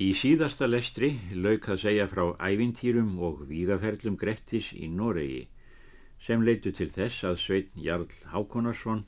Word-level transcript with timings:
Í 0.00 0.14
síðasta 0.16 0.64
lestri 0.64 1.10
lauk 1.36 1.66
að 1.68 1.82
segja 1.82 2.06
frá 2.08 2.22
ævintýrum 2.40 3.18
og 3.20 3.42
vígaferlum 3.50 4.14
Grettis 4.16 4.70
í 4.72 4.86
Noregi 4.88 5.42
sem 6.24 6.40
leitu 6.40 6.70
til 6.72 6.86
þess 6.94 7.26
að 7.28 7.34
Sveitn 7.42 7.82
Jarl 7.84 8.06
Hákonarsson 8.32 9.02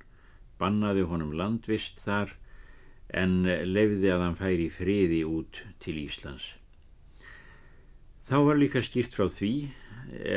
bannaði 0.61 1.07
honum 1.09 1.31
landvist 1.39 2.03
þar 2.05 2.35
en 3.23 3.39
lefði 3.71 4.11
að 4.13 4.25
hann 4.27 4.37
færi 4.37 4.67
friði 4.75 5.23
út 5.25 5.63
til 5.81 5.95
Íslands. 6.03 6.45
Þá 8.29 8.37
var 8.51 8.61
líka 8.61 8.83
skýrt 8.85 9.17
frá 9.17 9.31
því 9.33 9.53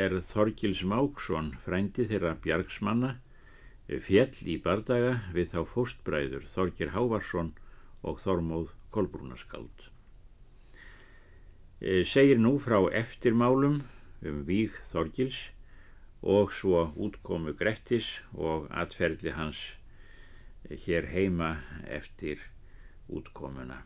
er 0.00 0.16
Þorgils 0.30 0.80
Máksson 0.88 1.50
frændi 1.66 2.06
þeirra 2.08 2.32
bjargsmanna 2.46 3.12
fjell 4.08 4.32
í 4.48 4.56
bardaga 4.64 5.18
við 5.36 5.52
þá 5.52 5.60
fóstbræður 5.74 6.48
Þorgir 6.54 6.94
Hávarsson 6.96 7.52
og 8.00 8.24
Þormóð 8.24 8.72
Kolbrúnaskald. 8.96 9.90
Eh, 11.76 12.06
segir 12.08 12.38
nú 12.40 12.54
frá 12.56 12.78
eftirmálum 12.88 13.82
um 14.24 14.36
Víg 14.48 14.72
Þorgils 14.88 15.36
og 16.24 16.54
svo 16.56 16.86
útkomu 16.96 17.52
Grettis 17.52 18.22
og 18.32 18.70
atferðli 18.72 19.34
hans 19.36 19.60
eh, 20.70 20.78
hér 20.86 21.10
heima 21.12 21.50
eftir 21.84 22.40
útkomuna. 23.12 23.82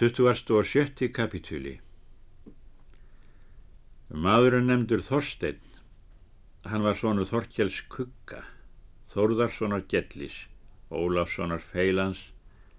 27. 0.00 1.12
kapitúli 1.12 1.76
Maðurinn 4.08 4.72
nefndur 4.72 5.04
Þorstein, 5.04 5.60
hann 6.64 6.88
var 6.88 6.96
svonu 6.96 7.28
Þorkjáls 7.28 7.82
Kugga, 7.92 8.46
Þórðarssonar 9.12 9.84
Gellis, 9.92 10.46
Ólafssonar 10.88 11.60
Feilans, 11.60 12.30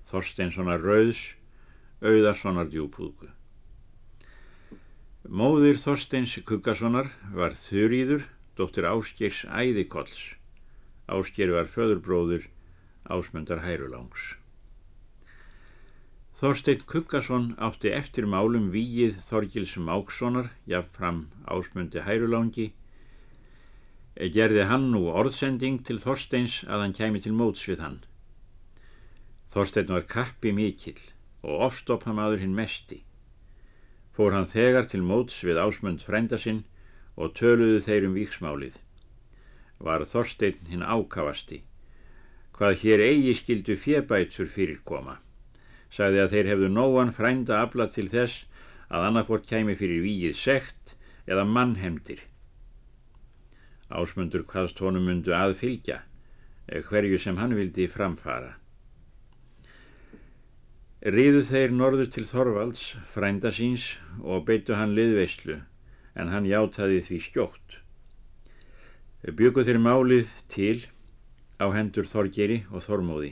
Þorsteinssonar 0.09 0.81
Rauðs 0.81 1.37
Auðarssonar 1.98 2.68
djúpúðgu. 2.70 3.32
Móðir 5.27 5.80
Þorsteins 5.82 6.35
Kuggasonar 6.46 7.08
var 7.34 7.55
Þurýður, 7.58 8.27
dóttir 8.54 8.85
Áskers 8.85 9.40
Æðikolls. 9.49 10.20
Ásker 11.10 11.55
var 11.55 11.66
föðurbróður 11.74 12.46
Ásmundar 13.10 13.63
Hærulangs. 13.66 14.36
Þorstein 16.38 16.86
Kuggason 16.86 17.49
átti 17.58 17.90
eftir 17.90 18.30
málum 18.30 18.70
víið 18.70 19.18
Þorgils 19.32 19.74
Mákssonar, 19.82 20.54
jafnfram 20.70 21.26
Ásmundi 21.49 22.05
Hærulangi, 22.05 22.70
gerði 24.38 24.70
hann 24.70 24.91
nú 24.93 25.08
orðsending 25.10 25.82
til 25.82 25.98
Þorsteins 26.05 26.62
að 26.70 26.86
hann 26.86 26.98
kæmi 27.02 27.26
til 27.26 27.34
móts 27.34 27.66
við 27.66 27.82
hann. 27.82 28.04
Þorstein 29.49 29.90
var 29.98 30.05
kappi 30.05 30.54
mikill 30.54 31.02
og 31.48 31.67
ofstopna 31.70 32.13
maður 32.13 32.43
hinn 32.43 32.55
mesti. 32.55 32.99
Fór 34.15 34.35
hann 34.35 34.49
þegar 34.49 34.90
til 34.91 35.03
móts 35.05 35.40
við 35.48 35.62
ásmund 35.62 36.03
frænda 36.03 36.40
sinn 36.41 36.65
og 37.15 37.34
töluðu 37.40 37.79
þeir 37.85 38.07
um 38.09 38.17
víksmálið. 38.17 38.76
Var 39.79 40.05
Þorstein 40.12 40.59
hinn 40.71 40.84
ákavasti. 40.84 41.62
Hvað 42.57 42.79
hér 42.84 43.03
eigi 43.05 43.34
skildu 43.37 43.77
fjebætsur 43.77 44.49
fyrir 44.49 44.81
koma. 44.84 45.20
Sagði 45.93 46.23
að 46.23 46.34
þeir 46.34 46.49
hefðu 46.51 46.70
nóan 46.73 47.13
frænda 47.15 47.62
afla 47.62 47.87
til 47.93 48.07
þess 48.12 48.48
að 48.90 49.07
annarkvort 49.09 49.48
kæmi 49.48 49.77
fyrir 49.79 50.01
víið 50.03 50.35
sekt 50.35 50.95
eða 51.29 51.45
mannhemdir. 51.45 52.20
Ásmundur 53.87 54.43
hvaðst 54.49 54.81
honum 54.84 55.05
mundu 55.07 55.35
aðfylgja, 55.37 56.01
hverju 56.90 57.20
sem 57.21 57.37
hann 57.40 57.55
vildi 57.55 57.87
framfara. 57.87 58.57
Ríðu 61.08 61.40
þeir 61.48 61.72
norður 61.72 62.10
til 62.12 62.26
Þorvalds, 62.27 62.82
frænda 63.08 63.48
síns, 63.55 63.84
og 64.19 64.41
beittu 64.50 64.75
hann 64.75 64.91
liðveislu, 64.97 65.62
en 66.19 66.31
hann 66.34 66.47
játaði 66.50 66.97
því 67.06 67.19
skjótt. 67.24 67.78
Byggu 69.24 69.64
þeir 69.64 69.80
málið 69.80 70.34
til 70.52 70.81
á 71.64 71.72
hendur 71.72 72.09
Þorgeri 72.12 72.58
og 72.74 72.84
Þormóði. 72.84 73.30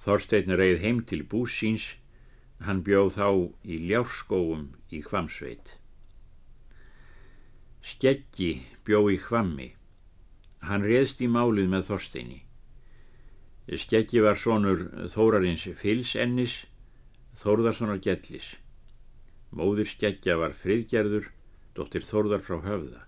Þorstein 0.00 0.56
reið 0.56 0.80
heim 0.86 1.02
til 1.04 1.20
bús 1.28 1.58
síns, 1.60 1.90
hann 2.64 2.80
bjóð 2.88 3.12
þá 3.18 3.28
í 3.68 3.82
ljárskóum 3.90 4.64
í 4.96 5.02
Hvamsveit. 5.04 5.76
Skeggi 7.84 8.52
bjóð 8.88 9.12
í 9.18 9.20
Hvammi, 9.28 9.68
hann 10.64 10.88
reðst 10.88 11.20
í 11.20 11.28
málið 11.28 11.68
með 11.76 11.88
Þorsteini. 11.92 12.40
Skeggi 13.64 14.20
var 14.20 14.36
sonur 14.36 14.82
Þórarins 15.08 15.64
Fylsennis, 15.80 16.58
Þórðarssonar 17.40 18.02
Gjellis. 18.04 18.50
Móður 19.56 19.88
Skeggja 19.88 20.36
var 20.36 20.52
friðgerður, 20.58 21.30
dóttir 21.72 22.04
Þórðar 22.04 22.44
frá 22.44 22.58
höfða. 22.66 23.00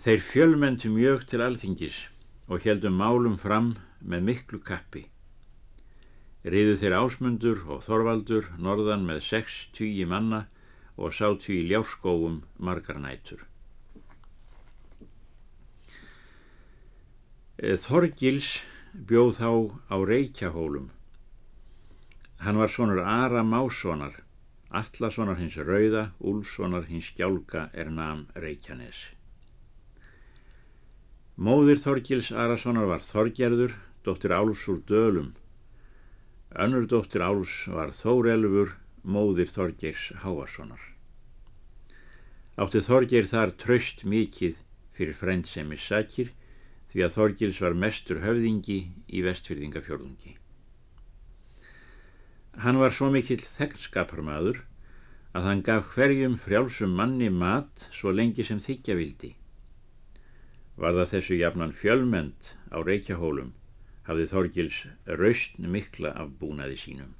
Þeir 0.00 0.24
fjölmentu 0.24 0.88
mjög 0.88 1.26
til 1.28 1.42
alþingis 1.44 1.98
og 2.48 2.64
heldum 2.64 2.96
málum 2.96 3.36
fram 3.36 3.74
með 4.00 4.24
miklu 4.30 4.62
kappi. 4.64 5.04
Riðu 6.42 6.78
þeir 6.80 6.96
ásmundur 7.02 7.60
og 7.68 7.84
Þorvaldur 7.84 8.48
norðan 8.56 9.04
með 9.06 9.20
sex 9.28 9.66
tíi 9.76 10.08
manna 10.08 10.46
og 10.96 11.12
sátu 11.12 11.52
í 11.58 11.66
ljáskóum 11.68 12.40
margar 12.56 12.96
nætur. 12.96 13.44
Þorgils 17.62 18.46
bjóð 19.06 19.36
þá 19.38 19.50
á 19.86 19.96
Reykjahólum. 20.02 20.88
Hann 22.42 22.58
var 22.58 22.72
sonur 22.74 22.98
Ara 23.06 23.44
Mássonar, 23.46 24.16
Allasonar 24.74 25.38
hins 25.38 25.54
Rauða, 25.54 26.08
Úlssonar 26.18 26.88
hins 26.88 27.12
Gjálka 27.14 27.68
er 27.72 27.92
nam 27.94 28.24
Reykjanes. 28.34 29.04
Móðir 31.38 31.78
Þorgils 31.78 32.32
Arasonar 32.34 32.90
var 32.90 33.06
Þorgerður, 33.06 33.78
dóttir 34.02 34.34
Áls 34.34 34.66
úr 34.66 34.82
Dölum. 34.90 35.30
Önnur 36.58 36.90
dóttir 36.90 37.22
Áls 37.22 37.54
var 37.70 37.94
Þórelfur, 37.94 38.74
móðir 39.06 39.54
Þorgeirs 39.54 40.10
Háasonar. 40.26 40.82
Átti 42.58 42.82
Þorgeir 42.82 43.30
þar 43.30 43.54
tröst 43.54 44.02
mikið 44.02 44.58
fyrir 44.98 45.14
frendsemi 45.14 45.78
sakir 45.78 46.34
því 46.92 47.04
að 47.06 47.14
Þorgils 47.16 47.60
var 47.64 47.76
mestur 47.82 48.20
höfðingi 48.20 48.78
í 49.08 49.22
vestfyrðingafjörðungi. 49.24 50.34
Hann 52.60 52.80
var 52.82 52.92
svo 52.92 53.08
mikill 53.14 53.40
þegnskaparmadur 53.40 54.60
að 55.32 55.46
hann 55.48 55.62
gaf 55.64 55.94
hverjum 55.94 56.36
frjálsum 56.36 56.92
manni 56.98 57.30
mat 57.32 57.86
svo 57.96 58.12
lengi 58.12 58.44
sem 58.44 58.60
þykja 58.60 58.98
vildi. 58.98 59.32
Var 60.76 60.92
það 60.98 61.10
þessu 61.14 61.38
jafnan 61.40 61.72
fjölmend 61.76 62.52
á 62.68 62.84
reykjahólum 62.84 63.54
hafði 64.04 64.28
Þorgils 64.28 64.82
raustn 65.06 65.70
mikla 65.72 66.12
af 66.12 66.34
búnaði 66.40 66.76
sínum. 66.82 67.14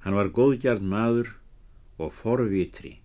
Hann 0.00 0.16
var 0.16 0.32
góðgjart 0.32 0.84
maður 0.86 1.34
og 2.00 2.14
forvitri. 2.16 2.96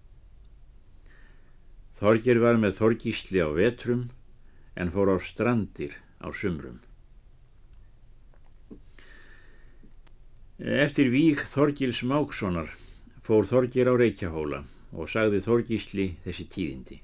Þorgir 2.00 2.40
var 2.40 2.60
með 2.62 2.78
Þorgísli 2.80 3.44
á 3.44 3.50
vetrum 3.52 4.08
en 4.76 4.92
fór 4.94 5.12
á 5.12 5.18
strandir 5.20 5.98
á 6.24 6.32
sumrum. 6.32 6.80
Eftir 10.62 11.10
vík 11.10 11.42
Þorgils 11.50 12.04
Mákssonar 12.06 12.70
fór 13.26 13.48
Þorgir 13.50 13.90
á 13.90 13.98
Reykjahóla 13.98 14.64
og 14.94 15.10
sagði 15.10 15.42
Þorgísli 15.42 16.08
þessi 16.26 16.46
tíðindi. 16.54 16.98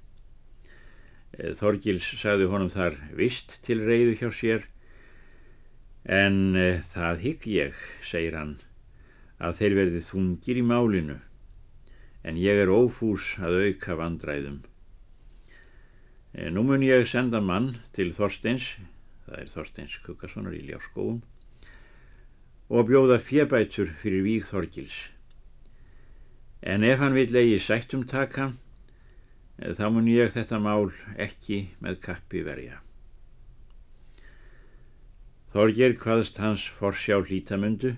Þorgils 1.58 2.06
sagði 2.22 2.48
honum 2.52 2.70
þar 2.70 2.98
vist 3.18 3.58
til 3.66 3.82
reyðu 3.82 4.14
hjá 4.20 4.30
sér 4.34 4.68
en 6.08 6.56
eh, 6.56 6.80
það 6.94 7.24
hygg 7.26 7.48
ég, 7.52 7.82
segir 8.06 8.38
hann, 8.38 8.56
að 9.44 9.58
þeir 9.60 9.76
verði 9.82 10.04
þungir 10.06 10.62
í 10.62 10.64
málinu 10.64 11.18
en 12.24 12.40
ég 12.40 12.62
er 12.64 12.72
ófús 12.72 13.36
að 13.44 13.60
auka 13.66 13.98
vandræðum. 14.00 14.62
Eh, 16.34 16.50
nú 16.52 16.64
mun 16.64 16.84
ég 16.84 17.08
senda 17.08 17.40
mann 17.40 17.78
til 17.96 18.12
Þorsteins, 18.12 18.76
það 19.26 19.40
er 19.42 19.52
Þorsteins 19.54 19.98
Kukkasonar 20.04 20.56
í 20.58 20.66
Ljáskóum, 20.68 21.22
og 22.68 22.90
bjóða 22.90 23.20
fjebætur 23.24 23.94
fyrir 24.02 24.26
víg 24.26 24.44
Þorgils. 24.50 24.98
En 26.62 26.84
ef 26.84 27.00
hann 27.00 27.16
vil 27.16 27.32
eigi 27.32 27.62
sættum 27.64 28.04
taka, 28.04 28.52
eh, 29.60 29.72
þá 29.72 29.88
mun 29.94 30.12
ég 30.12 30.34
þetta 30.36 30.60
mál 30.60 30.92
ekki 31.16 31.70
með 31.82 32.02
kappi 32.02 32.44
verja. 32.44 32.82
Þorgir 35.54 35.96
hvaðst 35.96 36.38
hans 36.44 36.68
forsjá 36.68 37.22
hlítamundu. 37.24 37.96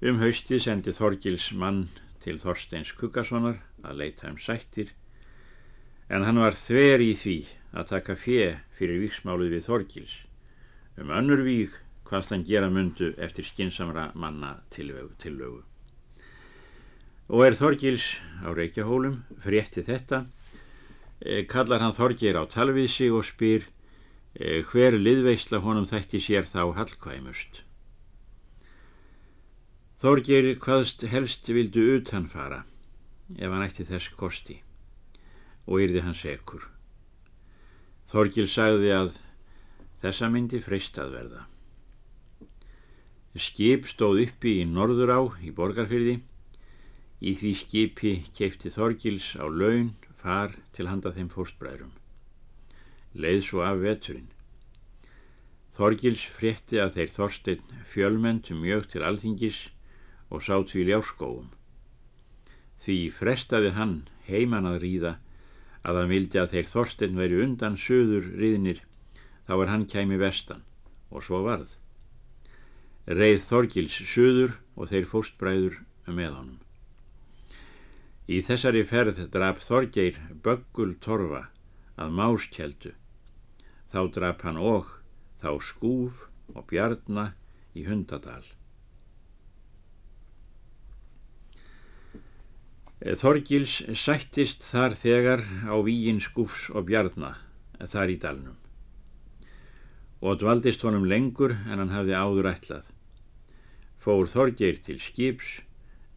Um 0.00 0.20
hausti 0.22 0.60
sendi 0.62 0.94
Þorgils 0.94 1.50
mann 1.52 1.88
til 2.22 2.38
Þorsteins 2.38 2.94
Kukkasonar 2.94 3.58
að 3.82 3.98
leita 3.98 4.30
um 4.30 4.38
sættir 4.38 4.94
en 6.08 6.22
hann 6.22 6.38
var 6.38 6.54
þver 6.54 7.02
í 7.02 7.12
því 7.18 7.36
að 7.76 7.88
taka 7.90 8.16
fjö 8.18 8.54
fyrir 8.78 9.02
víksmálið 9.02 9.56
við 9.56 9.66
Þorgils. 9.66 10.14
Um 10.96 11.10
önnur 11.12 11.42
vík 11.44 11.74
hvað 12.06 12.28
þann 12.30 12.44
gera 12.46 12.70
mundu 12.70 13.12
eftir 13.18 13.46
skinsamra 13.46 14.10
manna 14.14 14.60
tillögu. 14.70 15.64
Og 17.26 17.42
er 17.42 17.58
Þorgils 17.58 18.06
á 18.46 18.54
Reykjahólum 18.54 19.24
frétti 19.42 19.82
þetta, 19.82 20.26
e, 21.20 21.42
kallar 21.42 21.82
hann 21.82 21.96
Þorgir 21.96 22.38
á 22.38 22.46
talvísi 22.46 23.10
og 23.10 23.26
spyr 23.26 23.66
e, 24.38 24.62
hver 24.62 24.94
liðveisla 24.94 25.58
honum 25.64 25.88
þætti 25.88 26.22
sér 26.22 26.46
þá 26.46 26.70
hallkvæmust. 26.78 27.64
Þorgir 29.98 30.52
hvaðst 30.62 31.02
helst 31.10 31.50
vildu 31.50 31.82
utan 31.96 32.30
fara 32.30 32.62
ef 33.34 33.50
hann 33.50 33.64
ætti 33.66 33.88
þess 33.88 34.12
kosti 34.14 34.60
og 35.66 35.82
yrði 35.82 36.02
hann 36.06 36.16
sekur. 36.16 36.64
Þorgil 38.06 38.46
sagði 38.50 38.92
að 38.94 39.18
þessa 40.00 40.30
myndi 40.30 40.60
freistað 40.62 41.12
verða. 41.16 41.42
Skip 43.36 43.88
stóð 43.90 44.22
uppi 44.22 44.54
í 44.62 44.68
Norðurá 44.68 45.18
í 45.44 45.50
Borgarfyrði. 45.52 46.20
Í 47.20 47.32
því 47.36 47.50
skipi 47.60 48.12
keipti 48.36 48.70
Þorgils 48.72 49.34
á 49.36 49.44
laun 49.44 49.92
far 50.20 50.54
til 50.76 50.86
handa 50.88 51.12
þeim 51.12 51.28
fórstbræðrum. 51.32 51.92
Leið 53.16 53.42
svo 53.44 53.62
af 53.66 53.82
veturinn. 53.82 54.30
Þorgils 55.76 56.24
frétti 56.32 56.80
að 56.80 56.94
þeir 56.96 57.12
Þorstein 57.12 57.76
fjölmentu 57.92 58.56
mjög 58.56 58.88
til 58.94 59.04
alþingis 59.04 59.58
og 60.32 60.44
sátt 60.46 60.72
við 60.72 60.92
ljárskóum. 60.92 61.50
Því 62.80 62.98
frestaði 63.12 63.74
hann 63.76 63.96
heiman 64.28 64.68
að 64.68 64.80
ríða 64.84 65.12
að 65.86 66.00
hann 66.00 66.10
vildi 66.10 66.40
að 66.42 66.52
þeir 66.54 66.70
Þorstein 66.72 67.18
veri 67.20 67.40
undan 67.44 67.76
söður 67.78 68.28
riðnir 68.40 68.82
þá 69.46 69.52
er 69.56 69.72
hann 69.72 69.86
kæmi 69.90 70.18
vestan 70.18 70.64
og 71.10 71.22
svo 71.22 71.42
varð. 71.46 71.76
Reið 73.06 73.42
Þorgils 73.46 73.98
söður 74.12 74.56
og 74.74 74.90
þeir 74.90 75.06
fóstbræður 75.12 75.78
með 76.10 76.32
honum. 76.34 76.60
Í 78.26 78.40
þessari 78.42 78.82
ferð 78.90 79.20
drap 79.30 79.62
Þorgeir 79.62 80.18
Böggul 80.42 80.96
Torfa 80.98 81.44
að 81.94 82.16
máskjeldu. 82.18 82.92
Þá 83.86 84.00
drap 84.16 84.42
hann 84.42 84.58
og 84.58 84.90
þá 85.38 85.50
skúf 85.62 86.26
og 86.50 86.66
bjarna 86.72 87.30
í 87.78 87.86
hundadal. 87.86 88.42
Þorgils 92.96 93.82
sættist 93.92 94.62
þar 94.64 94.94
þegar 94.96 95.42
á 95.68 95.76
vígin 95.84 96.22
skúfs 96.24 96.70
og 96.72 96.86
bjarna 96.88 97.34
þar 97.84 98.12
í 98.14 98.16
dalnum 98.22 98.56
og 100.24 100.38
dvaldist 100.40 100.80
honum 100.86 101.04
lengur 101.04 101.52
en 101.52 101.76
hann 101.76 101.92
hafði 101.92 102.14
áður 102.16 102.48
ætlað. 102.50 102.86
Fór 104.00 104.30
Þorgeir 104.32 104.78
til 104.86 104.96
skips 105.02 105.58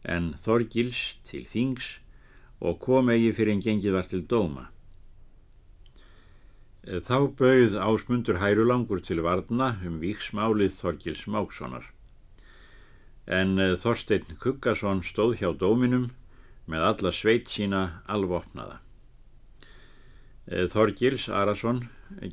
en 0.08 0.32
Þorgils 0.40 1.00
til 1.28 1.44
þings 1.44 1.98
og 2.64 2.80
kom 2.86 3.12
eigi 3.12 3.34
fyrir 3.36 3.58
en 3.58 3.64
gengið 3.64 3.96
var 3.98 4.08
til 4.08 4.22
dóma. 4.32 4.70
Þá 6.80 7.18
bauð 7.36 7.76
ásmundur 7.76 8.40
hærulangur 8.40 9.02
til 9.04 9.20
varna 9.26 9.74
um 9.84 10.00
víksmálið 10.00 10.72
Þorgils 10.78 11.26
Mákssonar. 11.28 11.84
En 13.28 13.58
eh, 13.60 13.76
Þorstein 13.76 14.24
Kuggason 14.40 15.04
stóð 15.04 15.36
hjá 15.42 15.52
dóminum 15.60 16.08
með 16.70 16.86
alla 16.90 17.12
sveit 17.14 17.50
sína 17.50 17.82
alvopnaða. 18.06 18.78
Eh, 20.46 20.66
Þorgils 20.70 21.28
Arason 21.28 21.84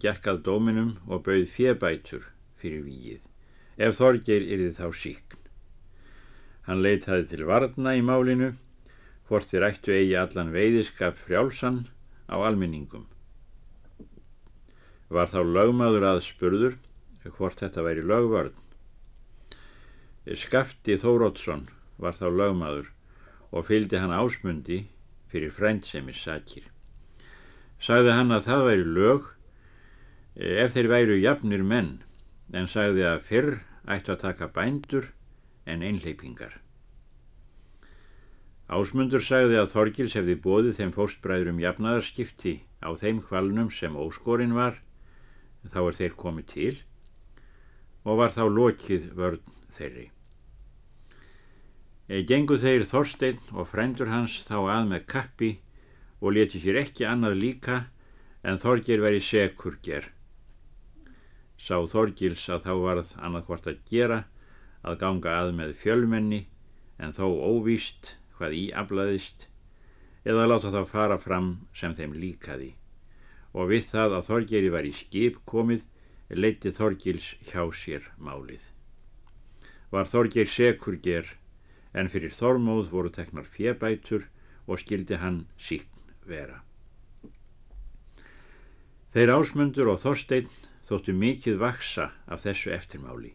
gekk 0.04 0.30
að 0.32 0.44
dóminum 0.48 0.96
og 1.08 1.26
bauð 1.28 1.50
fjebætur 1.54 2.30
fyrir 2.62 2.86
víið, 2.86 3.22
ef 3.78 3.98
Þorgeir 4.00 4.46
yrði 4.46 4.72
þá 4.78 4.88
síkn. 5.02 5.44
Hann 6.68 6.82
leitaði 6.84 7.28
til 7.32 7.46
varna 7.48 7.94
í 7.96 8.02
málinu, 8.04 8.56
hvort 9.28 9.48
þér 9.52 9.70
ættu 9.70 9.94
eigi 9.96 10.18
allan 10.20 10.52
veiðiskap 10.56 11.20
frjálsan 11.20 11.86
á 12.28 12.36
alminningum. 12.40 13.06
Var 15.10 15.32
þá 15.32 15.40
lögmaður 15.46 16.10
að 16.10 16.26
spurður 16.26 16.76
hvort 17.36 17.62
þetta 17.62 17.84
væri 17.86 18.04
lögvörn. 18.08 18.56
Skafti 20.36 20.98
Þórótsson 21.00 21.68
var 22.02 22.18
þá 22.18 22.28
lögmaður 22.32 22.92
og 23.52 23.68
fylgdi 23.68 24.00
hann 24.02 24.14
ásmundi 24.14 24.84
fyrir 25.32 25.52
frændsemi 25.52 26.14
sakir. 26.14 26.66
Sagði 27.80 28.16
hann 28.18 28.34
að 28.34 28.48
það 28.50 28.64
væri 28.68 28.86
lög 28.98 29.28
ef 30.38 30.74
þeir 30.74 30.90
væru 30.92 31.18
jafnir 31.20 31.64
menn 31.64 31.92
en 32.54 32.70
sagði 32.70 33.06
að 33.08 33.26
fyrr 33.28 33.52
ættu 33.88 34.14
að 34.14 34.24
taka 34.24 34.48
bændur 34.54 35.12
en 35.66 35.84
einleipingar. 35.84 36.58
Ásmundur 38.68 39.24
sagði 39.24 39.62
að 39.62 39.72
Þorgils 39.72 40.18
hefði 40.18 40.36
bóðið 40.44 40.80
þeim 40.82 40.92
fóstbræðurum 40.96 41.62
jafnaðarskipti 41.64 42.58
á 42.84 42.92
þeim 43.00 43.22
hvalnum 43.30 43.72
sem 43.72 43.96
óskorinn 43.96 44.58
var, 44.58 44.82
þá 45.64 45.80
er 45.86 45.98
þeir 46.02 46.20
komið 46.20 46.52
til 46.52 46.76
og 48.04 48.20
var 48.20 48.36
þá 48.36 48.44
lokið 48.52 49.10
vörn 49.16 49.56
þeirri. 49.76 50.10
Eða 52.08 52.28
gengu 52.32 52.58
þeir 52.60 52.86
Þorstein 52.88 53.40
og 53.54 53.68
frændur 53.72 54.12
hans 54.12 54.42
þá 54.48 54.58
að 54.64 54.92
með 54.94 55.08
kappi 55.14 55.54
og 56.22 56.38
leti 56.38 56.62
sér 56.64 56.82
ekki 56.84 57.08
annað 57.08 57.42
líka 57.42 57.82
en 58.44 58.62
Þorgir 58.62 59.04
veri 59.04 59.20
sekur 59.24 59.76
gerð 59.84 60.14
sá 61.58 61.78
Þorgils 61.90 62.46
að 62.54 62.66
þá 62.68 62.74
varð 62.84 63.12
annarkvort 63.18 63.68
að 63.70 63.80
gera 63.90 64.18
að 64.86 65.00
ganga 65.04 65.38
að 65.42 65.54
með 65.60 65.74
fjölmenni 65.82 66.42
en 67.02 67.14
þó 67.18 67.26
óvíst 67.34 68.14
hvað 68.38 68.58
í 68.58 68.66
aflaðist 68.82 69.48
eða 70.28 70.46
láta 70.52 70.72
þá 70.76 70.82
fara 70.92 71.18
fram 71.18 71.50
sem 71.74 71.96
þeim 71.98 72.14
líkaði 72.22 72.72
og 73.58 73.72
við 73.72 73.90
það 73.90 74.18
að 74.20 74.28
Þorgeri 74.30 74.72
var 74.76 74.86
í 74.86 74.94
skip 74.94 75.42
komið 75.50 75.84
leiti 76.30 76.74
Þorgils 76.76 77.34
hjá 77.50 77.64
sér 77.74 78.06
málið. 78.22 78.62
Var 79.90 80.10
Þorger 80.12 80.50
sekur 80.52 80.98
ger 81.02 81.30
en 81.94 82.10
fyrir 82.12 82.34
Þormóð 82.36 82.92
voru 82.92 83.12
teknar 83.14 83.48
fjebætur 83.48 84.28
og 84.68 84.82
skildi 84.82 85.20
hann 85.22 85.46
síkn 85.58 86.16
vera. 86.28 86.62
Þeir 89.14 89.34
ásmundur 89.38 89.92
og 89.94 90.02
Þorstein 90.02 90.50
þóttu 90.88 91.16
mikið 91.16 91.60
vaksa 91.62 92.12
af 92.28 92.44
þessu 92.44 92.74
eftirmáli. 92.76 93.34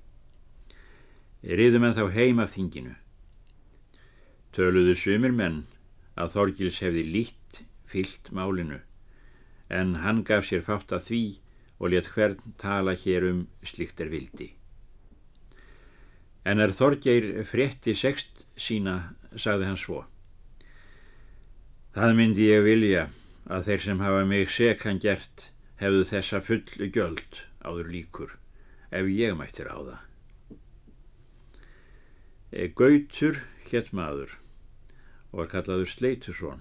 Riðum 1.42 1.88
en 1.88 1.96
þá 1.96 2.04
heim 2.14 2.42
af 2.44 2.52
þinginu. 2.52 2.94
Töluðu 4.52 4.94
sumir 5.00 5.32
menn 5.32 5.62
að 6.14 6.34
Þorgils 6.36 6.80
hefði 6.84 7.04
lít 7.08 7.62
fyllt 7.88 8.30
málinu, 8.36 8.78
en 9.68 9.96
hann 10.04 10.22
gaf 10.28 10.46
sér 10.48 10.64
fátt 10.64 10.92
að 10.92 11.06
því 11.08 11.22
og 11.80 11.92
let 11.92 12.10
hvern 12.14 12.54
tala 12.60 12.94
hér 12.94 13.26
um 13.30 13.46
slikt 13.66 14.00
er 14.04 14.12
vildi. 14.12 14.52
En 16.44 16.58
er 16.58 16.74
Þorgeir 16.74 17.44
frétti 17.46 17.94
sext 17.94 18.46
sína, 18.58 19.14
sagði 19.36 19.68
hann 19.68 19.78
svo. 19.78 20.02
Það 21.94 22.14
myndi 22.18 22.48
ég 22.48 22.64
vilja 22.66 23.08
að 23.52 23.66
þeir 23.68 23.82
sem 23.84 24.02
hafa 24.02 24.22
mig 24.26 24.50
sekan 24.50 25.00
gert 25.02 25.50
hefðu 25.82 26.06
þessa 26.08 26.40
fullu 26.46 26.88
göld 26.94 27.42
áður 27.62 27.90
líkur 27.92 28.34
ef 28.90 29.08
ég 29.12 29.36
mættir 29.38 29.70
á 29.70 29.78
það. 29.78 30.00
E, 32.52 32.68
Gautur 32.76 33.40
hétt 33.70 33.92
maður 33.96 34.36
og 35.32 35.42
var 35.42 35.50
kallaður 35.54 35.88
Sleitusson. 35.88 36.60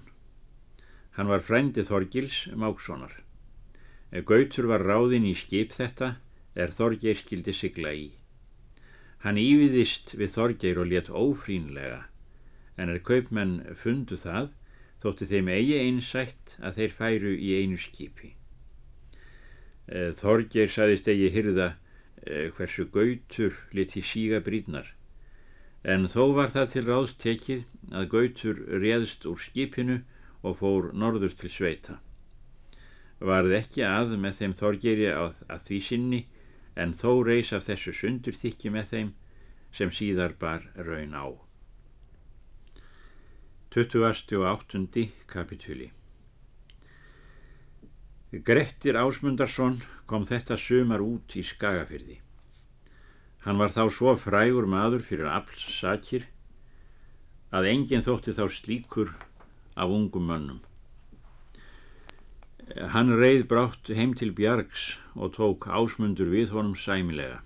Hann 1.16 1.28
var 1.28 1.44
frændi 1.44 1.84
Þorgils 1.84 2.46
Mákssonar. 2.56 3.18
E, 4.12 4.22
Gautur 4.24 4.70
var 4.70 4.84
ráðinn 4.86 5.28
í 5.28 5.34
skip 5.36 5.74
þetta 5.76 6.14
er 6.56 6.72
Þorgeir 6.72 7.20
skildi 7.20 7.56
sigla 7.56 7.92
í. 7.92 8.08
Hann 9.22 9.38
íviðist 9.38 10.16
við 10.18 10.32
Þorgeir 10.34 10.80
og 10.82 10.88
let 10.90 11.10
ófrínlega 11.10 12.00
en 12.80 12.90
er 12.90 13.02
kaupmenn 13.06 13.60
fundu 13.78 14.16
það 14.18 14.48
þótti 15.02 15.28
þeim 15.30 15.50
eigi 15.56 15.76
einsætt 15.82 16.56
að 16.62 16.80
þeir 16.80 16.96
færu 16.96 17.34
í 17.36 17.52
einu 17.60 17.78
skipi. 17.78 18.32
Eh, 19.86 20.10
Þorger 20.18 20.72
saðist 20.72 21.10
eigi 21.10 21.30
hyrða 21.34 21.68
eh, 22.26 22.50
hversu 22.56 22.88
gautur 22.90 23.58
liti 23.76 24.02
síga 24.02 24.42
brýtnar 24.42 24.90
en 25.82 26.06
þó 26.06 26.32
var 26.36 26.50
það 26.54 26.68
til 26.72 26.84
ráðst 26.86 27.18
tekið 27.22 27.62
að 27.90 28.08
gautur 28.12 28.60
réðst 28.82 29.26
úr 29.26 29.40
skipinu 29.42 29.98
og 30.42 30.58
fór 30.60 30.90
norður 30.94 31.34
til 31.38 31.50
sveita. 31.50 31.98
Varð 33.22 33.54
ekki 33.58 33.82
að 33.86 34.14
með 34.18 34.38
þeim 34.38 34.54
Þorgeri 34.58 35.10
að, 35.14 35.42
að 35.50 35.66
því 35.66 35.80
sinni 35.86 36.22
en 36.76 36.92
þó 36.96 37.22
reys 37.26 37.52
af 37.52 37.66
þessu 37.68 37.92
sundur 37.96 38.36
þykki 38.36 38.72
með 38.74 38.92
þeim 38.92 39.14
sem 39.72 39.90
síðar 39.92 40.36
bar 40.40 40.68
raun 40.76 41.16
á. 41.16 41.26
28. 43.72 45.08
kapitúli 45.26 45.92
Grettir 48.32 48.96
Ásmundarsson 48.96 49.78
kom 50.08 50.24
þetta 50.24 50.56
sumar 50.56 51.02
út 51.04 51.34
í 51.36 51.42
Skagafyrði. 51.44 52.18
Hann 53.44 53.58
var 53.60 53.74
þá 53.74 53.82
svo 53.92 54.14
frægur 54.16 54.64
maður 54.64 55.04
fyrir 55.04 55.28
aflsakir 55.28 56.24
að 57.52 57.68
enginn 57.74 58.04
þótti 58.06 58.32
þá 58.38 58.44
slíkur 58.48 59.12
af 59.76 59.92
ungum 59.92 60.30
mönnum. 60.30 60.60
Hann 62.72 63.12
reið 63.20 63.42
brátt 63.50 63.90
heim 63.92 64.14
til 64.16 64.30
Bjargs 64.32 64.94
og 65.12 65.34
tók 65.36 65.66
ásmundur 65.68 66.30
við 66.32 66.54
honum 66.56 66.76
sæmilega. 66.78 67.42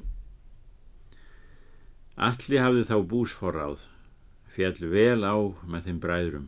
Alli 2.16 2.61
hafði 2.62 2.85
þá 2.87 2.97
búsforráð, 3.11 3.83
fjall 4.54 4.78
vel 4.92 5.26
á 5.26 5.37
með 5.66 5.88
þeim 5.88 5.99
bræðrum. 6.04 6.47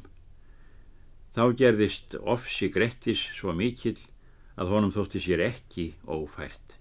Þá 1.35 1.43
gerðist 1.59 2.15
ofsi 2.23 2.69
Grettis 2.71 3.25
svo 3.35 3.53
mikill 3.53 3.99
að 4.55 4.71
honum 4.73 4.95
þótti 4.95 5.25
sér 5.27 5.43
ekki 5.49 5.89
ófært. 6.07 6.79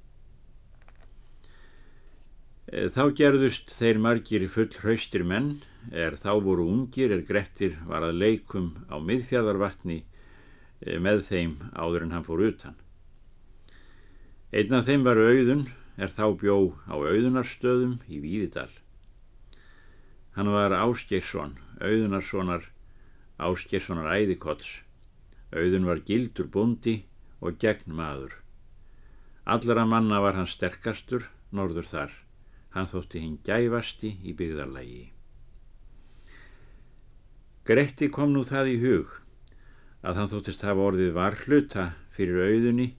Eh, 2.69 2.91
þá 2.93 3.09
gerðust 3.17 3.73
þeir 3.73 3.97
margir 4.05 4.45
full 4.53 4.69
hraustir 4.83 5.25
menn, 5.25 5.63
er 5.89 6.13
þá 6.19 6.37
voru 6.45 6.69
ungir 6.69 7.09
er 7.15 7.25
Grettir 7.25 7.73
var 7.89 8.05
að 8.05 8.21
leikum 8.21 8.69
á 8.85 9.01
miðfjörðarvatni 9.01 10.03
með 10.81 11.23
þeim 11.25 11.57
áður 11.73 12.05
en 12.05 12.13
hann 12.13 12.25
fór 12.25 12.43
utan. 12.45 12.75
Einn 14.53 14.73
af 14.77 14.85
þeim 14.87 15.03
var 15.03 15.19
auðun, 15.19 15.65
er 15.97 16.13
þá 16.13 16.25
bjó 16.37 16.57
á 16.85 16.93
auðunarstöðum 16.93 17.97
í 18.07 18.21
Víðidal. 18.21 18.69
Hann 20.37 20.51
var 20.53 20.75
Áskersson, 20.77 21.57
auðunarssonar, 21.81 22.69
Áskerssonar 23.41 24.11
æðikolls. 24.13 24.83
Auðun 25.51 25.87
var 25.89 26.03
gildur 26.05 26.47
bondi 26.51 27.01
og 27.41 27.57
gegn 27.57 27.95
maður. 27.97 28.37
Allara 29.47 29.85
manna 29.87 30.21
var 30.21 30.37
hann 30.37 30.49
sterkastur, 30.49 31.25
norður 31.51 31.87
þar. 31.89 32.15
Hann 32.75 32.89
þótti 32.89 33.23
hinn 33.23 33.37
gæfasti 33.47 34.17
í 34.21 34.35
byggðarlægi. 34.37 35.05
Gretti 37.67 38.11
kom 38.13 38.35
nú 38.35 38.45
það 38.47 38.75
í 38.75 38.81
hug 38.83 39.15
að 40.05 40.21
hann 40.21 40.31
þóttist 40.31 40.63
hafa 40.65 40.87
orðið 40.91 41.15
varhluta 41.17 41.89
fyrir 42.15 42.51
auðunni 42.51 42.91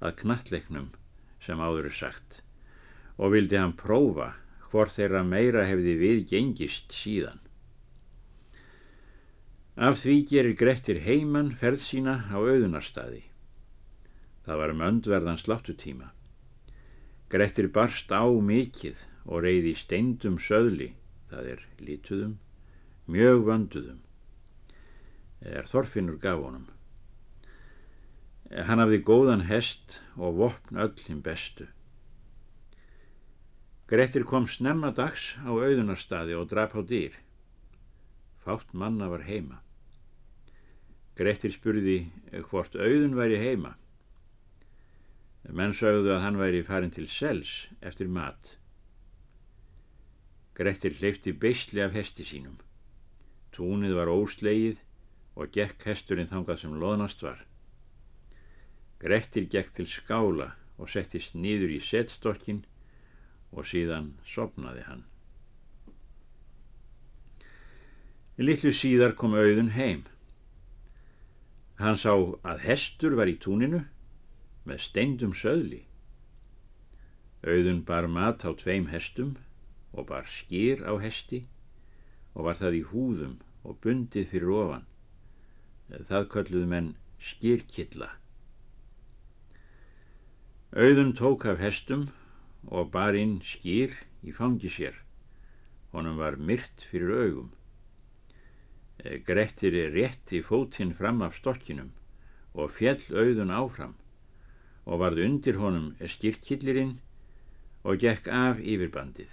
að 0.00 0.18
knattleiknum 0.22 0.90
sem 1.42 1.60
áður 1.60 1.90
er 1.90 1.96
sagt 1.96 2.42
og 3.16 3.32
vildi 3.32 3.58
hann 3.60 3.76
prófa 3.76 4.34
hvort 4.70 4.92
þeirra 4.96 5.22
meira 5.24 5.64
hefði 5.68 5.94
viðgengist 6.00 6.92
síðan. 6.92 7.40
Af 9.76 10.00
því 10.00 10.16
gerir 10.30 10.56
Grettir 10.56 11.02
heimann 11.04 11.52
ferð 11.56 11.82
sína 11.84 12.18
á 12.32 12.36
auðunarstaði. 12.36 13.22
Það 14.46 14.60
var 14.62 14.72
möndverðan 14.80 15.40
sláttutíma. 15.40 16.12
Grettir 17.28 17.68
barst 17.72 18.12
á 18.14 18.24
mikið 18.24 19.02
og 19.26 19.42
reyði 19.44 19.74
steindum 19.76 20.38
söðli, 20.40 20.92
það 21.28 21.52
er 21.56 21.64
lítuðum, 21.82 22.36
mjög 23.10 23.42
vönduðum, 23.48 24.00
er 25.40 25.68
Þorfinnur 25.68 26.18
gaf 26.22 26.40
honum. 26.40 26.66
Hann 28.50 28.78
hafði 28.78 29.02
góðan 29.02 29.46
hest 29.48 30.00
og 30.16 30.38
vopn 30.38 30.78
öllum 30.78 31.22
bestu. 31.24 31.66
Grettir 33.90 34.26
kom 34.26 34.46
snemma 34.50 34.92
dags 34.94 35.34
á 35.46 35.50
auðunarstaði 35.50 36.34
og 36.38 36.48
drap 36.50 36.74
á 36.74 36.82
dýr. 36.82 37.14
Fátt 38.42 38.72
manna 38.74 39.10
var 39.10 39.26
heima. 39.26 39.60
Grettir 41.18 41.54
spurði 41.54 41.98
hvort 42.50 42.74
auðun 42.74 43.14
væri 43.18 43.38
heima. 43.42 43.74
Menn 45.46 45.74
sögðu 45.74 46.12
að 46.16 46.24
hann 46.24 46.38
væri 46.38 46.64
farin 46.66 46.94
til 46.94 47.06
sels 47.10 47.68
eftir 47.80 48.10
mat. 48.10 48.56
Grettir 50.58 50.94
hleyfti 50.98 51.34
beisli 51.34 51.82
af 51.84 51.94
hesti 51.94 52.26
sínum. 52.26 52.58
Túnið 53.54 53.94
var 53.98 54.10
óslegið 54.10 54.82
og 55.36 55.52
gekk 55.52 55.84
hesturinn 55.90 56.30
þangað 56.30 56.62
sem 56.62 56.78
loðnast 56.80 57.22
var. 57.22 57.42
Grettir 59.00 59.44
gekk 59.52 59.74
til 59.76 59.88
skála 59.90 60.54
og 60.80 60.88
settist 60.92 61.36
nýður 61.36 61.76
í 61.76 61.80
setstokkin 61.84 62.64
og 63.52 63.68
síðan 63.68 64.14
sopnaði 64.24 64.84
hann. 64.88 65.04
Í 68.36 68.44
litlu 68.44 68.72
síðar 68.72 69.14
kom 69.16 69.36
auðun 69.36 69.72
heim. 69.76 70.04
Hann 71.80 72.00
sá 72.00 72.12
að 72.16 72.64
hestur 72.64 73.16
var 73.16 73.28
í 73.28 73.36
túninu 73.40 73.84
með 74.68 74.82
steindum 74.88 75.32
söðli. 75.36 75.84
Auðun 77.44 77.84
bar 77.88 78.08
mat 78.08 78.44
á 78.48 78.50
tveim 78.56 78.88
hestum 78.92 79.36
og 79.92 80.08
bar 80.08 80.28
skýr 80.28 80.84
á 80.84 80.96
hesti 81.00 81.44
og 82.34 82.48
var 82.48 82.60
það 82.60 82.80
í 82.80 82.84
húðum 82.90 83.36
og 83.64 83.80
bundið 83.84 84.32
fyrir 84.32 84.52
ofan. 84.52 84.84
Það 85.86 86.28
kölluðu 86.32 86.68
menn 86.70 86.94
skýrkilla. 87.22 88.10
Auðun 90.76 91.12
tók 91.16 91.46
af 91.46 91.60
hestum 91.62 92.08
og 92.66 92.90
bar 92.94 93.14
inn 93.14 93.38
skýr 93.40 93.94
í 94.26 94.34
fangi 94.34 94.68
sér. 94.72 94.96
Honum 95.94 96.18
var 96.18 96.36
myrt 96.36 96.82
fyrir 96.90 97.14
augum. 97.14 97.52
Grettir 99.28 99.76
er 99.78 99.94
rétt 99.94 100.34
í 100.34 100.42
fótinn 100.42 100.94
fram 100.98 101.22
af 101.22 101.38
stokkinum 101.38 101.92
og 102.56 102.72
fjell 102.74 103.00
auðun 103.12 103.54
áfram 103.54 103.94
og 104.86 105.00
varð 105.02 105.22
undir 105.22 105.58
honum 105.60 105.92
skýrkillirinn 106.00 106.96
og 107.86 108.02
gekk 108.02 108.26
af 108.32 108.58
yfirbandið. 108.58 109.30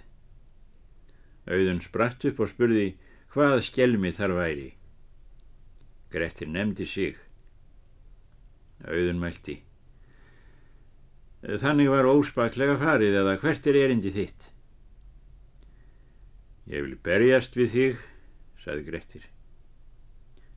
Auðun 1.50 1.82
spratt 1.82 2.24
upp 2.30 2.40
og 2.40 2.50
spurði 2.52 2.88
hvað 3.34 3.60
skjelmi 3.66 4.14
þar 4.14 4.38
væri. 4.38 4.70
Grettir 6.14 6.50
nefndi 6.50 6.86
sig. 6.86 7.20
Auðun 8.86 9.22
mælti. 9.22 9.60
Þannig 11.44 11.90
var 11.92 12.08
óspaklega 12.08 12.78
farið 12.80 13.18
eða 13.20 13.36
hvert 13.42 13.66
er 13.68 13.76
erindi 13.82 14.12
þitt? 14.14 14.46
Ég 16.72 16.86
vil 16.86 16.96
berjast 17.04 17.56
við 17.58 17.72
þig, 17.74 18.04
saði 18.64 18.84
Grettir. 18.86 19.24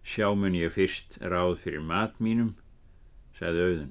Sjá 0.08 0.30
mun 0.32 0.56
ég 0.56 0.72
fyrst 0.72 1.18
ráð 1.20 1.58
fyrir 1.66 1.84
mat 1.84 2.16
mínum, 2.24 2.54
saði 3.36 3.66
auðun. 3.66 3.90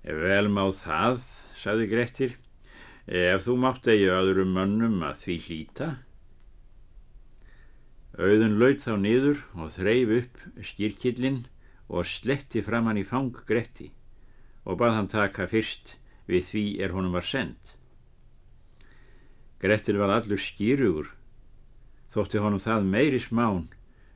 Ef 0.00 0.22
vel 0.24 0.48
má 0.48 0.62
það, 0.72 1.26
saði 1.60 1.90
Grettir, 1.90 2.38
ef 3.04 3.44
þú 3.44 3.58
mátt 3.60 3.90
eigi 3.92 4.08
öðrum 4.08 4.56
mönnum 4.56 5.02
að 5.04 5.20
því 5.26 5.36
hlýta. 5.44 5.90
Auðun 8.20 8.58
laut 8.60 8.82
þá 8.84 8.92
niður 9.00 9.40
og 9.56 9.72
þreif 9.72 10.12
upp 10.18 10.40
skýrkillin 10.70 11.38
og 11.88 12.08
sletti 12.08 12.60
fram 12.64 12.90
hann 12.90 13.00
í 13.00 13.06
fang 13.06 13.32
Gretti 13.48 13.88
og 14.68 14.76
bað 14.82 14.96
hann 14.98 15.08
taka 15.08 15.46
fyrst 15.48 15.96
við 16.28 16.44
því 16.50 16.64
er 16.84 16.94
honum 16.94 17.16
var 17.16 17.26
sendt. 17.26 17.76
Grettir 19.60 19.98
var 20.00 20.12
allur 20.14 20.40
skýrugur, 20.40 21.08
þótti 22.12 22.40
honum 22.44 22.62
það 22.62 22.86
meiri 22.92 23.20
smán 23.24 23.66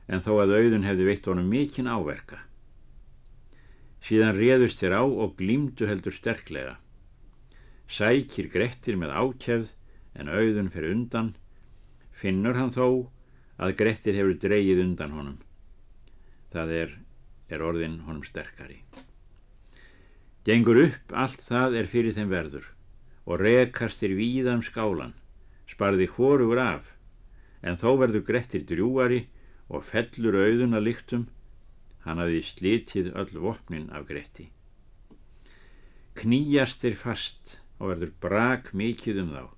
en 0.07 0.21
þó 0.21 0.31
að 0.43 0.55
auðun 0.59 0.85
hefði 0.85 1.09
veitt 1.09 1.27
honum 1.29 1.49
mikinn 1.49 1.89
áverka. 1.89 2.39
Síðan 4.05 4.37
réðust 4.37 4.81
þér 4.81 5.01
á 5.01 5.03
og 5.05 5.37
glýmdu 5.41 5.89
heldur 5.89 6.13
sterklega 6.13 6.77
sækir 7.87 8.49
Grettir 8.49 8.97
með 8.97 9.13
ákjæfð 9.13 9.73
en 10.17 10.31
auðun 10.31 10.71
fyrir 10.73 10.95
undan, 10.95 11.33
finnur 12.11 12.57
hann 12.57 12.73
þó 12.73 13.11
að 13.57 13.75
Grettir 13.79 14.17
hefur 14.17 14.37
dreyið 14.39 14.81
undan 14.83 15.15
honum. 15.15 15.37
Það 16.51 16.73
er, 16.81 16.95
er 17.49 17.63
orðin 17.63 17.99
honum 18.07 18.23
sterkari. 18.27 18.81
Gengur 20.45 20.81
upp 20.83 21.13
allt 21.17 21.41
það 21.41 21.79
er 21.79 21.87
fyrir 21.89 22.15
þeim 22.15 22.29
verður 22.29 22.67
og 23.25 23.41
rekastir 23.41 24.13
víðam 24.13 24.61
skálan, 24.61 25.15
sparði 25.65 26.05
hórugur 26.13 26.61
af, 26.61 26.91
en 27.65 27.79
þó 27.81 27.95
verður 27.97 28.27
Grettir 28.27 28.65
drjúari 28.69 29.23
og 29.73 29.81
fellur 29.87 30.37
auðun 30.37 30.77
að 30.77 30.85
lyktum, 30.91 31.25
hann 32.05 32.21
hafi 32.21 32.43
slitið 32.45 33.09
öll 33.17 33.41
vopnin 33.41 33.89
af 33.89 34.05
Gretti. 34.05 34.51
Kníjast 36.15 36.85
þeir 36.85 36.99
fast 36.99 37.57
og 37.79 37.95
verður 37.95 38.13
brak 38.21 38.69
mikið 38.77 39.23
um 39.23 39.33
þá. 39.33 39.54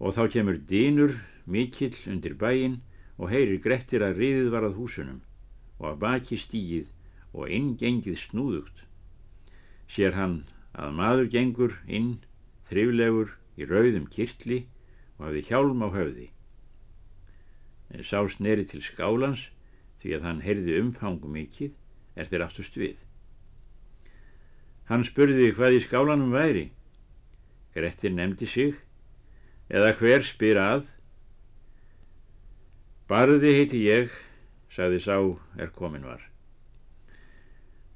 Og 0.00 0.12
þá 0.16 0.26
kemur 0.32 0.58
dýnur 0.68 1.16
mikill 1.46 1.96
undir 2.10 2.36
bæin 2.36 2.80
og 3.16 3.30
heyrir 3.32 3.62
Grettir 3.64 4.04
að 4.04 4.20
riðið 4.20 4.50
var 4.52 4.66
að 4.68 4.76
húsunum 4.80 5.22
og 5.78 5.88
að 5.92 5.98
baki 6.04 6.38
stíið 6.40 6.90
og 7.32 7.50
inngengið 7.52 8.18
snúðugt. 8.20 8.84
Sér 9.88 10.16
hann 10.16 10.44
að 10.76 10.94
maður 10.98 11.28
gengur 11.32 11.76
inn 11.86 12.16
þriflegur 12.68 13.36
í 13.56 13.68
rauðum 13.68 14.08
kirtli 14.12 14.64
og 15.16 15.28
hafði 15.28 15.44
hjálm 15.48 15.84
á 15.84 15.88
höfði. 15.92 16.28
En 17.92 18.04
sá 18.04 18.20
sneri 18.28 18.66
til 18.68 18.82
skálans 18.84 19.48
því 20.00 20.16
að 20.16 20.26
hann 20.26 20.42
heyrði 20.44 20.80
umfangum 20.80 21.36
mikið 21.36 21.76
er 22.16 22.28
þeir 22.28 22.46
aftust 22.48 22.76
við. 22.76 22.96
Hann 24.90 25.04
spurði 25.06 25.52
hvað 25.54 25.78
í 25.78 25.84
skálanum 25.84 26.34
væri. 26.34 26.68
Grettir 27.74 28.12
nefndi 28.14 28.48
sig, 28.48 28.76
eða 29.70 29.92
hver 29.98 30.24
spyr 30.26 30.60
að. 30.60 30.86
Barði 33.10 33.52
heiti 33.58 33.82
ég, 33.86 34.10
sagði 34.72 35.02
sá 35.02 35.16
er 35.62 35.70
komin 35.74 36.06
var. 36.06 36.22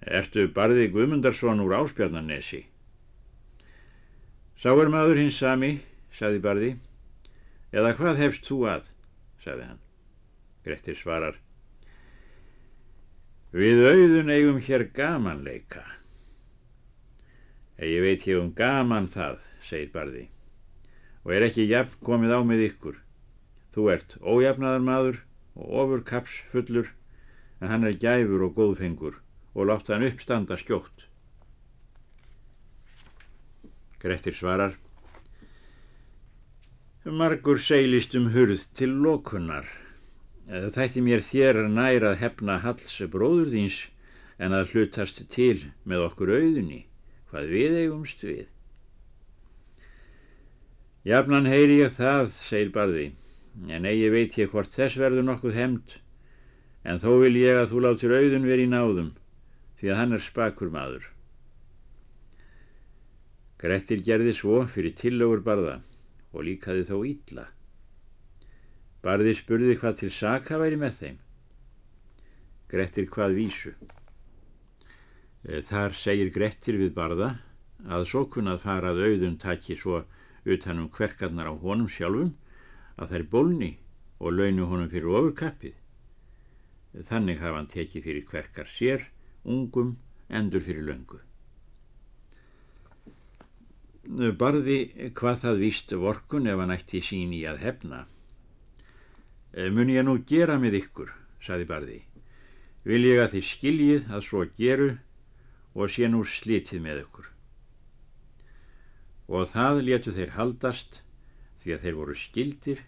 Ertu 0.01 0.47
barði 0.55 0.89
Guðmundarsson 0.95 1.61
úr 1.61 1.77
Áspjarnanesi? 1.83 2.63
Sá 4.61 4.73
er 4.73 4.91
maður 4.93 5.21
hins 5.21 5.39
sami, 5.41 5.75
sagði 6.15 6.41
barði, 6.45 6.73
eða 7.73 7.95
hvað 7.99 8.23
hefst 8.25 8.49
þú 8.49 8.65
að, 8.71 8.91
sagði 9.45 9.69
hann. 9.69 9.79
Grettir 10.65 10.99
svarar, 10.99 11.39
við 13.57 13.81
auðun 13.89 14.33
eigum 14.33 14.59
hér 14.63 14.85
gamanleika. 14.97 15.85
Ég 17.81 18.05
veit 18.05 18.27
ég 18.29 18.37
um 18.37 18.51
gaman 18.53 19.09
það, 19.09 19.41
segir 19.65 19.93
barði, 19.95 20.27
og 21.25 21.35
er 21.37 21.47
ekki 21.47 21.69
jafn 21.69 21.99
komið 22.05 22.35
á 22.37 22.41
með 22.47 22.65
ykkur. 22.69 22.97
Þú 23.75 23.87
ert 23.95 24.17
ójafnaðar 24.21 24.85
maður 24.85 25.21
og 25.61 25.75
ofur 25.83 26.05
kaps 26.07 26.41
fullur, 26.53 26.89
en 27.61 27.71
hann 27.73 27.87
er 27.87 27.99
gæfur 28.01 28.47
og 28.47 28.57
góðfengur 28.57 29.21
og 29.55 29.69
láta 29.69 29.95
hann 29.95 30.07
uppstanda 30.09 30.57
skjótt. 30.57 31.07
Grettir 34.01 34.33
svarar, 34.33 34.79
margur 37.05 37.61
seilist 37.61 38.15
um 38.17 38.31
hurð 38.33 38.65
til 38.77 38.95
lokunar. 39.05 39.67
Þætti 40.51 41.03
mér 41.05 41.23
þér 41.23 41.67
nær 41.71 42.07
að 42.09 42.21
hefna 42.23 42.59
hals 42.65 42.97
bróður 43.13 43.53
þíns 43.53 43.83
en 44.41 44.57
að 44.57 44.73
hlutast 44.73 45.21
til 45.31 45.69
með 45.85 46.07
okkur 46.09 46.33
auðunni 46.39 46.87
hvað 47.31 47.53
við 47.55 47.77
eigumst 47.85 48.25
við. 48.25 48.47
Jafnan 51.09 51.47
heyri 51.49 51.79
ég 51.81 51.95
það, 51.97 52.27
segir 52.45 52.71
barði, 52.75 53.07
en 53.73 53.87
eigi 53.89 54.11
veit 54.13 54.35
ég 54.37 54.51
hvort 54.53 54.69
þess 54.75 54.99
verður 55.01 55.25
nokkuð 55.25 55.57
hemd, 55.57 55.95
en 56.85 57.01
þó 57.01 57.15
vil 57.23 57.39
ég 57.41 57.57
að 57.57 57.71
þú 57.71 57.81
látir 57.87 58.13
auðun 58.13 58.45
verið 58.45 58.67
í 58.67 58.73
náðum, 58.75 59.09
því 59.81 59.89
að 59.89 59.99
hann 60.01 60.13
er 60.19 60.25
spakur 60.27 60.75
maður. 60.75 61.07
Grettir 63.61 64.05
gerði 64.05 64.37
svo 64.37 64.61
fyrir 64.69 64.93
tillögur 64.97 65.41
barða 65.45 65.79
og 66.37 66.45
líkaði 66.45 66.85
þó 66.89 66.95
ítla. 67.09 67.49
Barði 69.01 69.35
spurði 69.41 69.81
hvað 69.81 69.99
til 70.03 70.13
saka 70.13 70.61
væri 70.61 70.77
með 70.81 71.01
þeim. 71.01 71.19
Grettir 72.69 73.09
hvað 73.09 73.41
vísu. 73.41 73.73
Þar 75.65 75.97
segir 75.97 76.29
Grettir 76.33 76.77
við 76.77 76.93
barða 76.97 77.39
að 77.89 78.09
svo 78.13 78.27
kunnað 78.29 78.67
fara 78.69 78.93
að 78.93 79.07
auðun 79.09 79.41
taki 79.41 79.81
svo 79.81 80.05
utanum 80.45 80.89
kverkarnar 80.93 81.51
á 81.51 81.55
honum 81.55 81.89
sjálfum 81.89 82.35
að 83.01 83.15
þær 83.15 83.25
bólni 83.33 83.71
og 84.21 84.37
launu 84.37 84.69
honum 84.69 84.91
fyrir 84.93 85.17
ofurkappið. 85.21 85.77
Þannig 87.07 87.41
hafa 87.41 87.59
hann 87.59 87.71
tekið 87.71 88.07
fyrir 88.07 88.25
kverkar 88.27 88.69
sér, 88.69 89.05
ungum, 89.45 89.97
endur 90.29 90.65
fyrir 90.65 90.87
löngu. 90.89 91.21
Barði 94.41 95.11
hvað 95.15 95.43
það 95.45 95.61
víst 95.63 95.93
vorkun 95.95 96.49
ef 96.51 96.59
hann 96.59 96.75
ætti 96.75 97.03
sín 97.05 97.35
í 97.37 97.45
að 97.47 97.63
hefna. 97.65 98.05
Eh, 99.55 99.71
mun 99.71 99.91
ég 99.93 100.05
nú 100.07 100.17
gera 100.27 100.59
með 100.59 100.81
ykkur, 100.81 101.13
saði 101.43 101.69
Barði. 101.69 102.01
Vil 102.85 103.05
ég 103.07 103.21
að 103.23 103.37
þið 103.37 103.47
skiljið 103.53 104.11
að 104.11 104.27
svo 104.27 104.45
geru 104.59 104.91
og 105.75 105.91
sé 105.95 106.09
nú 106.11 106.25
slitið 106.27 106.83
með 106.83 107.05
ykkur. 107.05 107.30
Og 109.31 109.47
það 109.47 109.85
letu 109.87 110.13
þeir 110.15 110.35
haldast 110.35 111.03
því 111.63 111.75
að 111.77 111.85
þeir 111.85 111.99
voru 112.01 112.17
skildir 112.19 112.83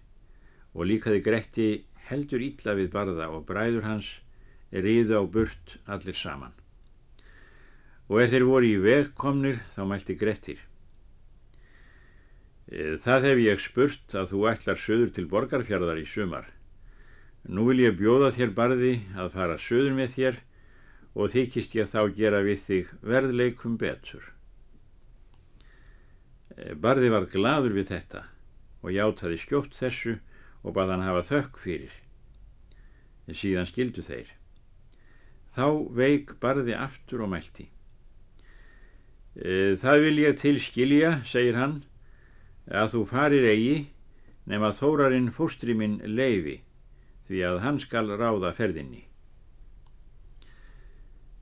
og 0.73 0.89
líkaði 0.89 1.23
Gretti 1.23 1.69
heldur 2.09 2.43
ítla 2.43 2.75
við 2.79 2.91
barða 2.95 3.29
og 3.31 3.45
bræður 3.47 3.87
hans 3.87 4.09
riðu 4.73 5.21
á 5.21 5.25
burt 5.29 5.77
allir 5.87 6.17
saman. 6.17 6.55
Og 8.11 8.25
ef 8.25 8.33
þeir 8.33 8.47
voru 8.49 8.69
í 8.69 8.81
vegkomnir 8.83 9.61
þá 9.77 9.83
mælti 9.89 10.17
Grettir. 10.19 10.59
E, 12.73 12.97
það 13.05 13.29
hef 13.29 13.43
ég 13.45 13.63
spurt 13.63 14.17
að 14.17 14.33
þú 14.33 14.43
ætlar 14.51 14.81
söður 14.81 15.13
til 15.15 15.29
borgarfjörðar 15.31 16.01
í 16.01 16.09
sumar. 16.09 16.49
Nú 17.49 17.69
vil 17.69 17.85
ég 17.85 17.99
bjóða 17.99 18.33
þér 18.35 18.55
barði 18.57 18.93
að 19.19 19.33
fara 19.37 19.59
söður 19.61 19.97
með 19.99 20.15
þér 20.17 20.43
og 21.13 21.33
þykist 21.33 21.75
ég 21.77 21.91
þá 21.91 22.01
gera 22.17 22.41
við 22.45 22.63
þig 22.67 22.93
verðleikum 23.05 23.77
betur. 23.81 24.25
Eh, 26.57 26.75
Barði 26.75 27.11
var 27.13 27.29
gladur 27.33 27.75
við 27.77 27.91
þetta 27.93 28.27
og 28.83 28.95
játaði 28.95 29.39
skjótt 29.41 29.77
þessu 29.79 30.19
og 30.63 30.75
bað 30.77 30.95
hann 30.95 31.07
hafa 31.07 31.23
þökk 31.29 31.61
fyrir. 31.63 31.95
En 33.29 33.39
síðan 33.39 33.69
skildu 33.71 34.03
þeir. 34.05 34.29
Þá 35.53 35.67
veik 35.95 36.35
Barði 36.43 36.75
aftur 36.77 37.25
og 37.25 37.33
mælti. 37.33 37.69
Eh, 39.37 39.79
það 39.81 40.05
vil 40.07 40.19
ég 40.21 40.37
til 40.41 40.59
skilja, 40.61 41.23
segir 41.25 41.57
hann, 41.57 41.83
að 42.69 42.93
þú 42.97 43.07
farir 43.09 43.47
eigi 43.49 43.79
nema 44.49 44.73
þórarinn 44.75 45.31
fóstri 45.33 45.75
minn 45.79 46.01
leifi 46.05 46.61
því 47.29 47.41
að 47.49 47.63
hann 47.65 47.81
skal 47.81 48.11
ráða 48.19 48.53
ferðinni. 48.57 49.07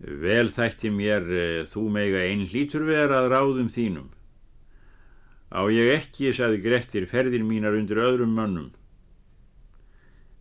Vel 0.01 0.49
þætti 0.49 0.91
mér 0.95 1.27
e, 1.29 1.45
þú 1.69 1.89
mega 1.93 2.23
einn 2.25 2.47
hlítur 2.49 2.87
vera 2.89 3.21
að 3.21 3.33
ráðum 3.35 3.69
þínum. 3.73 4.09
Á 5.51 5.67
ég 5.67 5.91
ekki, 5.97 6.31
saði 6.31 6.61
Grettir, 6.63 7.09
ferðir 7.11 7.43
mínar 7.43 7.75
undir 7.75 7.99
öðrum 7.99 8.37
mönnum. 8.39 8.69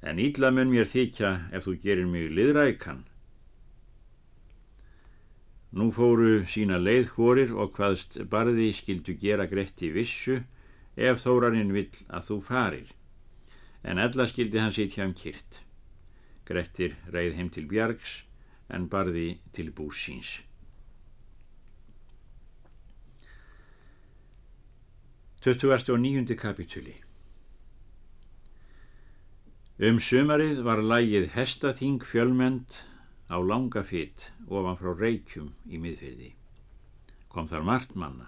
En 0.06 0.19
ílla 0.22 0.52
mun 0.54 0.69
mér 0.69 0.86
þykja 0.88 1.32
ef 1.52 1.65
þú 1.65 1.74
gerir 1.84 2.06
mig 2.08 2.30
liðrækan. 2.30 3.02
Nú 5.74 5.89
fóru 5.93 6.45
sína 6.50 6.78
leið 6.82 7.12
hórir 7.15 7.52
og 7.54 7.74
hvaðst 7.78 8.19
barði 8.30 8.69
skildu 8.74 9.13
gera 9.22 9.45
Gretti 9.50 9.91
vissu 9.93 10.39
ef 10.95 11.22
þórarinn 11.26 11.74
vill 11.74 11.91
að 12.08 12.26
þú 12.30 12.38
farir. 12.48 12.89
En 13.84 14.02
alla 14.02 14.26
skildi 14.30 14.62
hann 14.62 14.74
sitja 14.74 15.06
um 15.06 15.13
kyrt. 15.13 15.63
Grettir 16.45 16.98
reið 17.13 17.38
heim 17.38 17.50
til 17.54 17.65
Bjargs 17.69 18.24
en 18.69 18.89
barði 18.89 19.39
til 19.54 19.69
búsins. 19.74 20.39
Töttuverstu 25.39 25.93
og 25.95 26.02
nýjundi 26.04 26.36
kapituli 26.36 26.97
Um 29.89 29.99
sumarið 30.04 30.58
var 30.67 30.82
lægið 30.84 31.30
Hestaþing 31.32 32.04
fjölmend 32.04 32.75
á 33.32 33.39
langa 33.39 33.84
fytt 33.88 34.25
ofan 34.49 34.75
frá 34.82 34.89
reykjum 34.99 35.54
í 35.71 35.80
miðfyrði. 35.80 36.34
Kom 37.32 37.47
þar 37.47 37.63
margt 37.69 37.93
manna. 37.95 38.28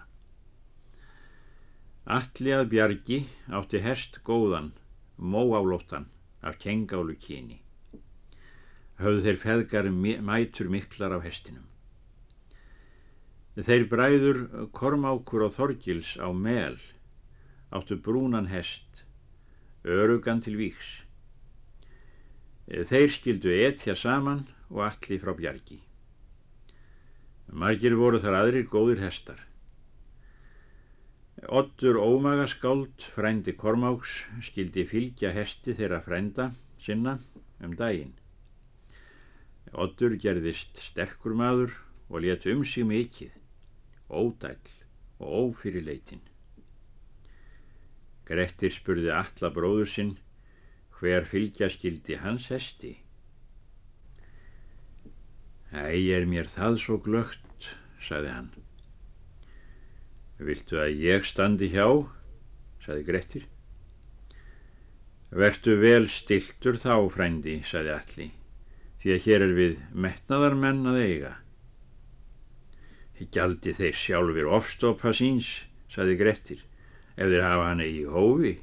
Alli 2.08 2.54
að 2.56 2.70
bjargi 2.72 3.18
átti 3.60 3.82
hest 3.84 4.22
góðan, 4.24 4.72
móálóttan 5.20 6.08
af 6.40 6.56
kengálu 6.64 7.18
kyni 7.20 7.60
höfðu 9.02 9.22
þeir 9.26 9.38
feðgar 9.42 9.90
mætur 9.92 10.68
miklar 10.70 11.16
á 11.16 11.18
hestinum. 11.20 11.68
Þeir 13.58 13.86
bræður 13.90 14.38
Kormákur 14.72 15.44
og 15.44 15.52
Þorgils 15.52 16.14
á 16.16 16.32
mel 16.32 16.78
áttu 17.72 17.96
brúnan 17.96 18.50
hest, 18.52 19.06
örugan 19.84 20.42
til 20.44 20.58
víks. 20.60 20.90
Þeir 22.68 23.08
skildu 23.10 23.52
etja 23.52 23.96
saman 23.98 24.44
og 24.70 24.84
allir 24.86 25.20
frá 25.22 25.32
bjargi. 25.36 25.80
Margir 27.52 27.96
voru 27.98 28.20
þar 28.22 28.38
aðrir 28.42 28.68
góðir 28.70 29.02
hestar. 29.02 29.40
Ottur 31.48 31.98
ómagaskáld, 31.98 33.02
frændi 33.02 33.56
Kormáks, 33.58 34.22
skildi 34.46 34.84
fylgja 34.86 35.32
hesti 35.34 35.74
þeirra 35.74 35.98
frænda 36.04 36.52
sinna 36.78 37.18
um 37.60 37.74
daginn. 37.76 38.14
Oddur 39.72 40.14
gerðist 40.20 40.78
sterkur 40.78 41.34
maður 41.34 41.74
og 42.08 42.22
let 42.22 42.46
um 42.46 42.64
sig 42.64 42.86
mikið, 42.86 43.32
ódæll 44.08 44.76
og 45.18 45.28
ófyrirleitin. 45.42 46.20
Grettir 48.28 48.72
spurði 48.74 49.10
alla 49.14 49.50
bróður 49.54 49.90
sinn 49.90 50.12
hver 50.98 51.26
fylgja 51.26 51.68
skildi 51.72 52.18
hans 52.22 52.48
hesti. 52.52 52.96
Æg 55.72 56.10
er 56.18 56.28
mér 56.28 56.50
það 56.52 56.78
svo 56.82 56.98
glögt, 57.02 57.70
sagði 58.02 58.34
hann. 58.34 58.52
Viltu 60.42 60.78
að 60.82 61.00
ég 61.02 61.26
standi 61.26 61.70
hjá, 61.72 61.88
sagði 62.84 63.08
Grettir. 63.08 63.48
Vertu 65.32 65.78
vel 65.80 66.06
stiltur 66.12 66.76
þá, 66.76 66.94
frændi, 67.14 67.60
sagði 67.64 67.96
allir 67.96 68.32
því 69.02 69.14
að 69.16 69.24
hér 69.26 69.42
er 69.42 69.52
við 69.56 69.78
metnaðarmenn 69.98 70.84
að 70.86 70.98
eiga. 71.02 71.30
Gjaldi 73.34 73.72
þeir 73.74 73.96
sjálfur 73.98 74.50
ofstopa 74.58 75.10
síns, 75.14 75.48
saði 75.90 76.14
Grettir, 76.20 76.60
ef 77.16 77.28
þeir 77.28 77.44
hafa 77.44 77.68
hann 77.70 77.82
í 77.84 78.04
hófi. 78.08 78.56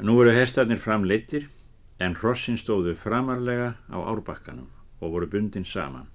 Nú 0.00 0.16
eru 0.22 0.32
hestarnir 0.32 0.80
framleittir 0.80 1.48
en 2.00 2.16
hrossin 2.16 2.56
stóðu 2.56 2.94
framarlega 2.96 3.74
á 3.92 3.98
árbakkanum 4.00 4.70
og 5.00 5.14
voru 5.14 5.28
bundin 5.28 5.66
saman. 5.68 6.08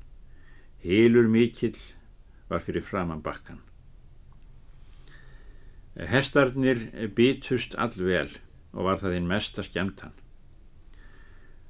Hílur 0.82 1.30
mikill 1.30 1.78
var 2.50 2.62
fyrir 2.65 2.86
framan 2.86 3.22
bakkan. 3.26 3.62
Hestarnir 5.96 6.89
bitust 7.15 7.78
allvel 7.80 8.34
og 8.74 8.89
var 8.89 9.00
það 9.02 9.18
einn 9.18 9.30
mesta 9.30 9.63
skemtan. 9.63 10.13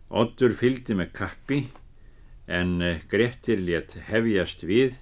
Oddur 0.09 0.55
fylgdi 0.57 0.95
með 0.97 1.11
kappi 1.17 1.59
en 2.47 2.77
Grettir 3.09 3.61
létt 3.61 3.95
hefjast 4.07 4.63
við, 4.65 4.97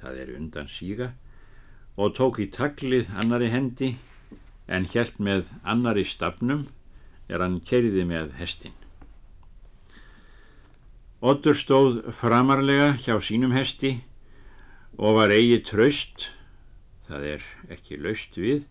það 0.00 0.22
er 0.22 0.32
undan 0.36 0.70
síga, 0.70 1.12
og 1.96 2.14
tók 2.16 2.40
í 2.44 2.48
taglið 2.52 3.10
annari 3.16 3.50
hendi 3.52 3.94
en 4.68 4.88
hjælt 4.92 5.18
með 5.18 5.50
annari 5.64 6.04
stafnum 6.04 6.66
er 7.28 7.42
hann 7.42 7.60
kerði 7.60 8.04
með 8.06 8.36
hestin. 8.40 8.76
Oddur 11.20 11.56
stóð 11.56 12.02
framarlega 12.14 12.92
hjá 13.00 13.16
sínum 13.24 13.56
hesti 13.56 13.96
og 14.96 15.16
var 15.18 15.32
eigi 15.32 15.62
traust 15.64 16.30
það 17.06 17.26
er 17.36 17.46
ekki 17.70 17.98
laust 18.00 18.36
við, 18.38 18.66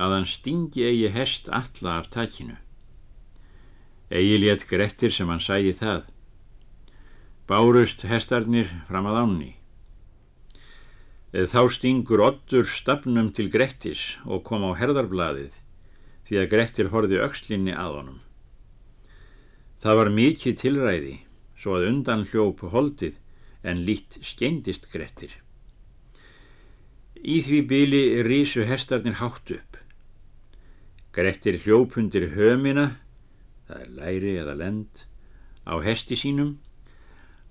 að 0.00 0.16
hann 0.16 0.28
stingi 0.28 0.84
eigi 0.86 1.12
hest 1.12 1.50
alla 1.52 1.98
af 2.00 2.08
takinu. 2.12 2.56
Egi 4.10 4.40
létt 4.40 4.66
Grettir 4.70 5.12
sem 5.14 5.28
hann 5.30 5.42
sægi 5.42 5.74
það. 5.76 6.06
Bárust 7.46 8.06
hestarnir 8.08 8.70
fram 8.88 9.08
að 9.10 9.20
ánni. 9.22 9.50
Þá 11.30 11.60
stingur 11.70 12.18
Ottur 12.26 12.66
stafnum 12.66 13.28
til 13.30 13.46
Grettis 13.54 14.16
og 14.26 14.42
kom 14.48 14.64
á 14.66 14.74
herðarbladið 14.74 15.60
því 16.26 16.38
að 16.40 16.48
Grettir 16.50 16.88
horfi 16.90 17.20
aukslinni 17.22 17.70
að 17.70 17.98
honum. 18.00 18.16
Það 19.78 19.98
var 20.00 20.10
mikið 20.16 20.56
tilræði 20.58 21.12
svo 21.54 21.76
að 21.78 21.86
undan 21.92 22.24
hljóp 22.26 22.64
holdið 22.72 23.20
en 23.62 23.84
lít 23.86 24.18
skeindist 24.26 24.88
Grettir. 24.90 25.30
Í 27.14 27.38
því 27.46 27.60
byli 27.68 28.02
rísu 28.26 28.66
hestarnir 28.66 29.20
hátt 29.22 29.54
upp. 29.54 29.78
Grettir 31.14 31.60
hljópundir 31.62 32.32
hömina, 32.34 32.96
það 33.68 33.86
er 33.86 33.94
læri 34.00 34.34
eða 34.42 34.56
lend, 34.58 35.06
á 35.62 35.78
hesti 35.78 36.18
sínum 36.18 36.56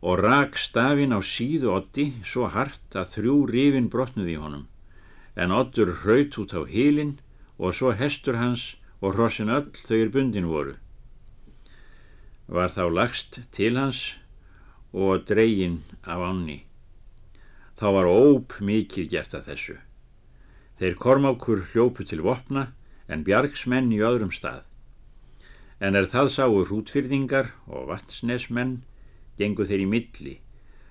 og 0.01 0.21
rak 0.23 0.57
stafin 0.57 1.15
á 1.15 1.19
síðu 1.19 1.73
otti 1.75 2.05
svo 2.23 2.47
hart 2.53 2.95
að 2.95 3.11
þrjú 3.13 3.37
rifin 3.51 3.89
brotnuði 3.91 4.37
í 4.37 4.39
honum, 4.39 4.67
en 5.35 5.51
ottur 5.51 5.91
hraut 6.03 6.37
út 6.39 6.55
á 6.55 6.63
hílinn 6.63 7.17
og 7.59 7.75
svo 7.75 7.91
hestur 7.91 8.39
hans 8.39 8.75
og 9.01 9.15
hrossin 9.15 9.51
öll 9.51 9.67
þau 9.75 9.97
er 9.99 10.13
bundin 10.13 10.47
voru. 10.47 10.75
Var 12.47 12.71
þá 12.71 12.83
lagst 12.89 13.41
til 13.51 13.75
hans 13.77 14.15
og 14.95 15.27
dregin 15.27 15.83
af 16.03 16.23
ánni. 16.23 16.63
Þá 17.79 17.87
var 17.95 18.09
óp 18.09 18.57
mikið 18.59 19.11
gert 19.11 19.35
að 19.35 19.51
þessu. 19.51 19.77
Þeir 20.79 20.95
kormákur 20.95 21.61
hljópu 21.71 22.07
til 22.07 22.23
vopna 22.23 22.71
en 23.07 23.23
bjargsmenn 23.27 23.91
í 23.91 23.99
öðrum 24.03 24.31
stað. 24.31 24.63
En 25.79 25.95
er 25.95 26.07
það 26.07 26.31
sáu 26.35 26.63
hrútfyrðingar 26.63 27.53
og 27.67 27.87
vatsnesmenn 27.91 28.81
gengu 29.39 29.65
þeir 29.65 29.85
í 29.85 29.89
milli 29.89 30.35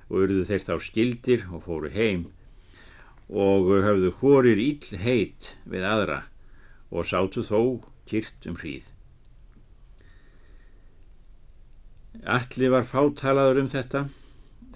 og 0.09 0.25
urðu 0.25 0.45
þeir 0.49 0.65
þá 0.65 0.75
skildir 0.89 1.47
og 1.53 1.65
fóru 1.69 1.93
heim 1.93 2.27
og 3.29 3.69
höfðu 3.85 4.13
hórir 4.23 4.61
íll 4.63 5.01
heit 5.03 5.55
við 5.69 5.85
aðra 5.85 6.23
og 6.89 7.05
sátu 7.05 7.45
þó 7.45 7.61
kýrt 8.09 8.49
um 8.49 8.57
hríð. 8.57 8.87
Alli 12.25 12.71
var 12.73 12.89
fátalaður 12.89 13.61
um 13.63 13.69
þetta 13.69 14.07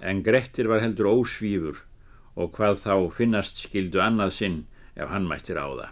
en 0.05 0.21
Grettir 0.23 0.69
var 0.69 0.83
heldur 0.85 1.09
ósvífur 1.09 1.81
og 2.37 2.53
hvað 2.53 2.79
þá 2.85 2.95
finnast 3.17 3.65
skildu 3.65 4.01
annað 4.03 4.37
sinn 4.37 4.61
ef 4.93 5.09
hann 5.09 5.27
mættir 5.27 5.57
á 5.57 5.65
það. 5.65 5.91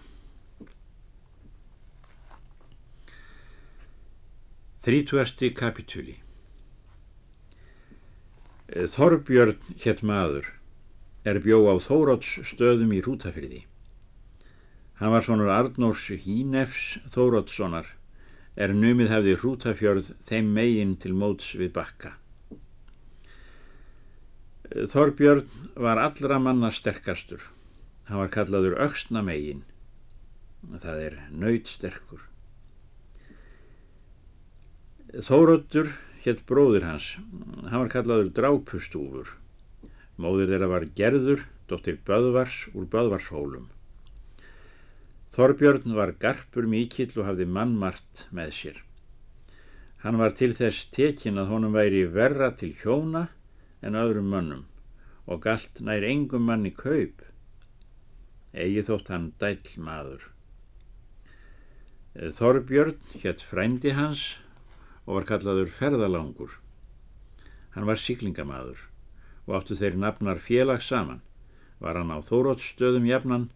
Þrítúasti 4.82 5.52
kapitúli 5.54 6.21
Þorbjörn 8.72 9.58
hétt 9.84 10.00
maður 10.08 10.46
er 11.28 11.40
bjó 11.44 11.66
á 11.68 11.76
Þóróts 11.84 12.38
stöðum 12.48 12.94
í 12.96 13.02
Rútafyrði. 13.04 13.66
Hann 15.02 15.12
var 15.12 15.26
svonur 15.26 15.52
Arnórs 15.52 16.06
Hínefs 16.24 17.02
Þórótssonar 17.12 17.90
er 18.56 18.72
numið 18.76 19.12
hefði 19.12 19.36
Rútafjörð 19.42 20.12
þeim 20.28 20.52
megin 20.56 20.94
til 21.04 21.12
móts 21.18 21.52
við 21.60 21.74
bakka. 21.76 22.14
Þorbjörn 24.72 25.50
var 25.76 26.00
allra 26.00 26.38
manna 26.40 26.72
sterkastur. 26.72 27.44
Hann 28.08 28.22
var 28.24 28.32
kallaður 28.32 28.78
auksnamegin. 28.86 29.66
Það 30.80 31.04
er 31.10 31.18
nöytsterkur. 31.44 32.24
Þóróttur 35.28 35.92
hétt 36.26 36.46
bróður 36.50 36.88
hans. 36.88 37.16
Hann 37.68 37.84
var 37.84 37.92
kallaður 37.94 38.32
drápustúfur. 38.38 39.36
Móður 40.22 40.54
þeirra 40.54 40.70
var 40.72 40.88
gerður, 40.98 41.46
dóttir 41.70 42.00
Böðvars 42.08 42.68
úr 42.76 42.88
Böðvarshólum. 42.92 43.70
Þorbjörn 45.32 45.96
var 45.96 46.16
garpur 46.20 46.68
mikill 46.68 47.12
og 47.16 47.28
hafði 47.30 47.48
mannmart 47.48 48.26
með 48.36 48.56
sér. 48.58 48.82
Hann 50.02 50.18
var 50.18 50.34
til 50.36 50.52
þess 50.58 50.90
tekin 50.92 51.38
að 51.38 51.54
honum 51.54 51.78
væri 51.78 52.04
verra 52.10 52.50
til 52.58 52.74
hjóna 52.82 53.28
en 53.86 53.98
öðrum 53.98 54.30
mönnum 54.34 54.68
og 55.30 55.44
galt 55.46 55.80
nær 55.86 56.04
engum 56.06 56.48
manni 56.50 56.72
kaup 56.76 57.22
eigi 58.52 58.84
þótt 58.88 59.12
hann 59.14 59.32
dæll 59.42 59.76
maður 59.86 60.28
Þorbjörn 62.12 62.98
hétt 63.22 63.46
frændi 63.48 63.94
hans 63.96 64.24
og 65.12 65.18
var 65.18 65.28
kallaður 65.34 65.74
ferðalangur 65.76 66.56
hann 67.76 67.90
var 67.90 68.00
síklingamaður 68.00 68.86
og 69.48 69.58
áttu 69.60 69.76
þeir 69.82 70.00
nafnar 70.06 70.40
félag 70.40 70.86
saman 70.88 71.20
var 71.84 72.00
hann 72.00 72.16
á 72.16 72.24
þórótsstöðum 72.24 73.10
jafnan 73.12 73.50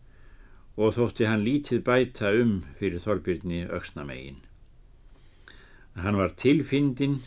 og 0.75 0.91
þótti 0.99 1.29
hann 1.31 1.47
lítið 1.47 1.85
bæta 1.87 2.35
um 2.35 2.57
fyrir 2.81 2.99
Þorbjörni 2.99 3.63
auksnamegin 3.71 4.43
hann 5.95 6.19
var 6.19 6.35
tilfindin 6.35 7.21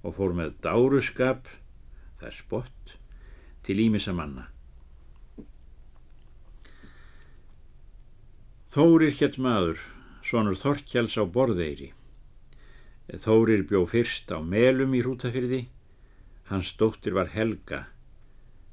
og 0.00 0.16
fór 0.16 0.32
með 0.32 0.56
dáruskap 0.64 1.50
það 2.18 2.28
er 2.28 2.34
spott, 2.34 2.94
til 3.62 3.78
ímissa 3.84 4.14
manna. 4.16 4.48
Þórir 8.68 9.14
hétt 9.20 9.38
maður, 9.40 9.78
sonur 10.26 10.58
Þorkjáls 10.58 11.16
á 11.16 11.24
borðeiri. 11.24 11.92
Þórir 13.08 13.62
bjó 13.64 13.86
fyrst 13.88 14.28
á 14.28 14.36
melum 14.44 14.92
í 14.92 15.00
hrútafyrði, 15.00 15.62
hans 16.50 16.74
dóttir 16.76 17.14
var 17.16 17.30
Helga, 17.32 17.86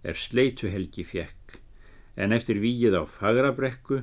er 0.04 0.19
sleitu 0.19 0.67
Helgi 0.67 1.06
fjekk, 1.08 1.62
en 2.19 2.36
eftir 2.36 2.60
víið 2.60 2.98
á 3.00 3.04
Fagrabrekku 3.08 4.02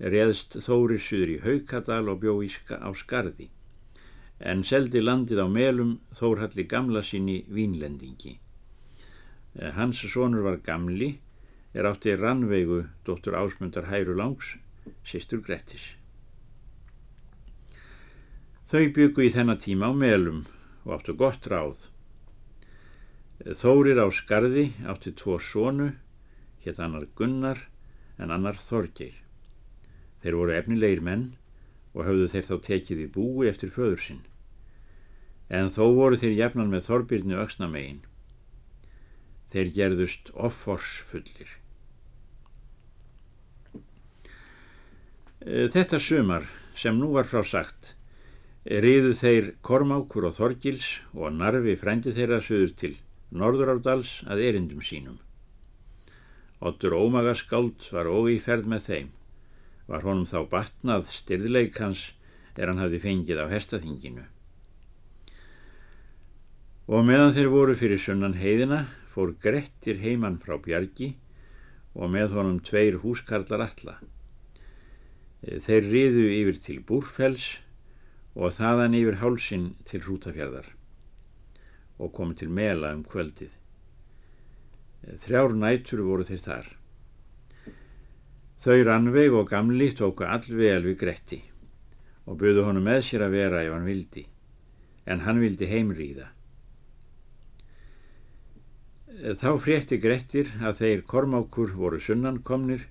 reðst 0.00 0.56
Þórir 0.64 1.02
suður 1.04 1.34
í 1.34 1.36
Haukadal 1.44 2.08
og 2.08 2.22
bjó 2.24 2.38
ska, 2.48 2.80
á 2.80 2.88
Skarði, 2.96 3.50
en 4.40 4.64
seldi 4.64 5.04
landið 5.04 5.44
á 5.44 5.48
melum 5.48 5.92
Þórhalli 6.16 6.64
gamla 6.64 7.04
sinni 7.04 7.42
vínlendingi. 7.48 8.38
Eh, 9.60 9.72
hans 9.76 10.00
sonur 10.00 10.44
var 10.48 10.56
gamli, 10.64 11.18
er 11.76 11.84
átti 11.84 12.16
rannveigu 12.16 12.86
dóttur 13.04 13.36
ásmundar 13.36 13.92
Hæru 13.92 14.16
Langs, 14.16 14.56
sýstur 15.04 15.44
Grettis. 15.44 15.92
Þau 18.66 18.88
byggu 18.90 19.22
í 19.22 19.30
þennan 19.30 19.60
tíma 19.62 19.90
á 19.90 19.92
melum 19.94 20.40
og 20.82 20.96
áttu 20.96 21.14
gott 21.14 21.44
ráð. 21.46 21.84
Þórir 23.46 24.00
á 24.02 24.10
skarði 24.10 24.72
átti 24.90 25.12
tvo 25.14 25.36
sonu, 25.38 25.92
hétt 26.64 26.80
annar 26.82 27.06
Gunnar 27.14 27.60
en 28.18 28.32
annar 28.34 28.58
Þorgeir. 28.58 29.14
Þeir 30.18 30.38
voru 30.40 30.56
efnilegir 30.56 31.04
menn 31.04 31.26
og 31.94 32.08
höfðu 32.08 32.26
þeir 32.32 32.48
þá 32.48 32.56
tekið 32.66 33.04
í 33.04 33.08
búi 33.14 33.46
eftir 33.50 33.70
föður 33.70 34.02
sinn. 34.02 34.24
En 35.46 35.70
þó 35.70 35.84
voru 35.94 36.18
þeir 36.18 36.34
jafnan 36.40 36.72
með 36.72 36.88
Þorbirni 36.88 37.38
auksnamegin 37.38 38.02
þeir 39.52 39.70
gerðust 39.76 40.32
offorsfullir. 40.34 41.48
Þetta 45.46 46.00
sumar 46.02 46.48
sem 46.74 46.98
nú 46.98 47.12
var 47.14 47.28
frá 47.30 47.44
sagt 47.46 47.95
riðu 48.66 49.12
þeir 49.14 49.52
Kormákur 49.62 50.26
og 50.26 50.34
Þorgils 50.34 50.86
og 51.14 51.34
Narfi 51.36 51.76
frændi 51.78 52.14
þeirra 52.16 52.40
söður 52.42 52.72
til 52.80 52.94
Norðurárdals 53.30 54.22
að 54.26 54.42
erindum 54.48 54.82
sínum. 54.82 55.18
Ottur 56.58 56.96
ómagaskáld 56.96 57.84
var 57.92 58.08
og 58.10 58.30
í 58.32 58.38
ferð 58.42 58.66
með 58.72 58.88
þeim. 58.88 59.10
Var 59.86 60.02
honum 60.02 60.26
þá 60.26 60.38
batnað 60.50 61.10
styrðleikans 61.14 62.08
er 62.56 62.72
hann 62.72 62.80
hafði 62.82 63.02
fengið 63.04 63.42
á 63.44 63.46
hestaþinginu. 63.52 64.24
Og 66.86 67.06
meðan 67.06 67.34
þeir 67.36 67.50
voru 67.52 67.76
fyrir 67.78 68.00
sunnan 68.02 68.38
heiðina 68.38 68.86
fór 69.12 69.34
Grettir 69.42 70.00
heimann 70.02 70.40
frá 70.42 70.56
Bjargi 70.62 71.12
og 71.94 72.10
með 72.10 72.34
honum 72.34 72.58
tveir 72.64 72.98
húskarlar 73.02 73.66
alla. 73.68 73.96
Þeir 75.42 75.86
riðu 75.92 76.26
yfir 76.32 76.60
til 76.62 76.80
Búrfells 76.86 77.60
og 78.36 78.52
þaðan 78.52 78.94
yfir 78.98 79.20
hálsin 79.22 79.70
til 79.88 80.02
Hrútafjörðar 80.04 80.68
og 81.96 82.12
komu 82.12 82.36
til 82.36 82.50
Mela 82.52 82.92
um 82.92 83.04
kvöldið. 83.08 83.52
Þrjár 85.22 85.54
nætur 85.56 86.02
voru 86.04 86.26
þeir 86.28 86.42
þar. 86.44 86.66
Þau 88.60 88.78
Rannveig 88.84 89.36
og 89.36 89.48
Gamli 89.48 89.88
tóku 89.96 90.26
allvel 90.28 90.84
við 90.84 90.98
Gretti 91.00 91.40
og 92.26 92.40
buðu 92.40 92.66
honum 92.66 92.84
með 92.84 93.04
sér 93.08 93.24
að 93.24 93.36
vera 93.38 93.62
ef 93.62 93.72
hann 93.72 93.86
vildi, 93.86 94.24
en 95.06 95.22
hann 95.24 95.40
vildi 95.40 95.68
heimríða. 95.70 96.26
Þá 99.16 99.50
frétti 99.62 99.96
Grettir 100.02 100.50
að 100.60 100.82
þeir 100.82 101.04
kormákur 101.08 101.72
voru 101.78 102.00
sunnankomnir 102.02 102.84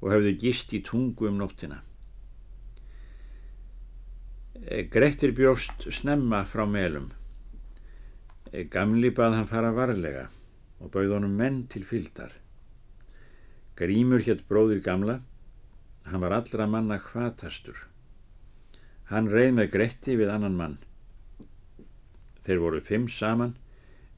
og 0.00 0.12
hefðu 0.14 0.36
gist 0.40 0.72
í 0.72 0.80
tungu 0.86 1.28
um 1.28 1.40
nóttina. 1.42 1.82
Grettir 4.68 5.32
bjóst 5.32 5.86
snemma 5.88 6.42
frá 6.44 6.66
melum. 6.68 7.06
Gamli 8.68 9.08
bað 9.08 9.38
hann 9.38 9.48
fara 9.48 9.70
varlega 9.72 10.26
og 10.80 10.90
bauð 10.92 11.14
honum 11.16 11.32
menn 11.38 11.62
til 11.72 11.86
fyldar. 11.88 12.34
Grímur 13.80 14.20
hétt 14.26 14.44
bróðir 14.50 14.82
gamla, 14.84 15.22
hann 16.04 16.20
var 16.20 16.36
allra 16.36 16.66
manna 16.68 17.00
hvatastur. 17.00 17.86
Hann 19.08 19.32
reið 19.32 19.56
með 19.56 19.72
Gretti 19.72 20.18
við 20.20 20.34
annan 20.34 20.60
mann. 20.60 20.76
Þeir 22.44 22.60
voru 22.60 22.84
fimm 22.84 23.08
saman, 23.08 23.56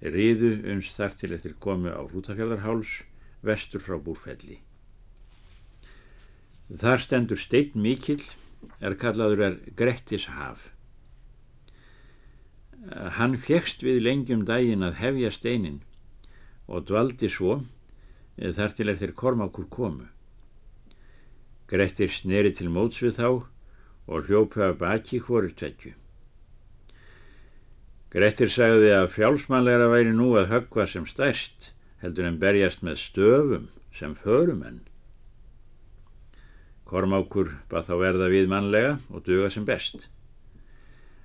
riðu 0.02 0.56
uns 0.74 0.90
þar 0.96 1.14
til 1.22 1.32
eftir 1.38 1.54
komu 1.54 1.94
á 1.94 2.02
Rútafjörðarháls, 2.02 3.04
vestur 3.46 3.82
frá 3.82 3.94
Búrfelli. 4.02 4.58
Þar 6.66 7.02
stendur 7.06 7.38
steinn 7.38 7.78
mikill, 7.78 8.22
er 8.80 8.96
kallaður 8.98 9.44
er 9.46 9.58
Grettis 9.76 10.26
haf. 10.32 10.68
Hann 13.18 13.36
fegst 13.38 13.84
við 13.86 14.02
lengjum 14.02 14.42
daginn 14.46 14.82
að 14.82 14.98
hefja 14.98 15.30
steinin 15.30 15.80
og 16.66 16.88
dvaldi 16.88 17.30
svo 17.30 17.60
þar 18.36 18.74
til 18.74 18.90
eftir 18.90 19.14
kormákur 19.14 19.68
komu. 19.70 20.08
Grettir 21.70 22.10
sneri 22.10 22.52
til 22.52 22.70
móts 22.72 23.00
við 23.04 23.18
þá 23.20 23.28
og 24.12 24.26
hljópa 24.26 24.72
baki 24.76 25.22
hvoru 25.22 25.52
tvekju. 25.54 25.94
Grettir 28.12 28.50
sagði 28.52 28.90
að 28.92 29.12
frjálsmannlegra 29.14 29.86
væri 29.88 30.12
nú 30.12 30.34
að 30.36 30.50
höggva 30.50 30.84
sem 30.90 31.06
stærst 31.08 31.70
heldur 32.02 32.26
en 32.28 32.40
berjast 32.42 32.82
með 32.84 32.98
stöfum 33.00 33.68
sem 33.94 34.12
förumenn. 34.18 34.82
Kormákur 36.92 37.54
bað 37.72 37.86
þá 37.88 37.92
verða 38.02 38.26
við 38.28 38.50
mannlega 38.52 38.96
og 39.08 39.24
duga 39.24 39.48
sem 39.52 39.64
best. 39.64 40.10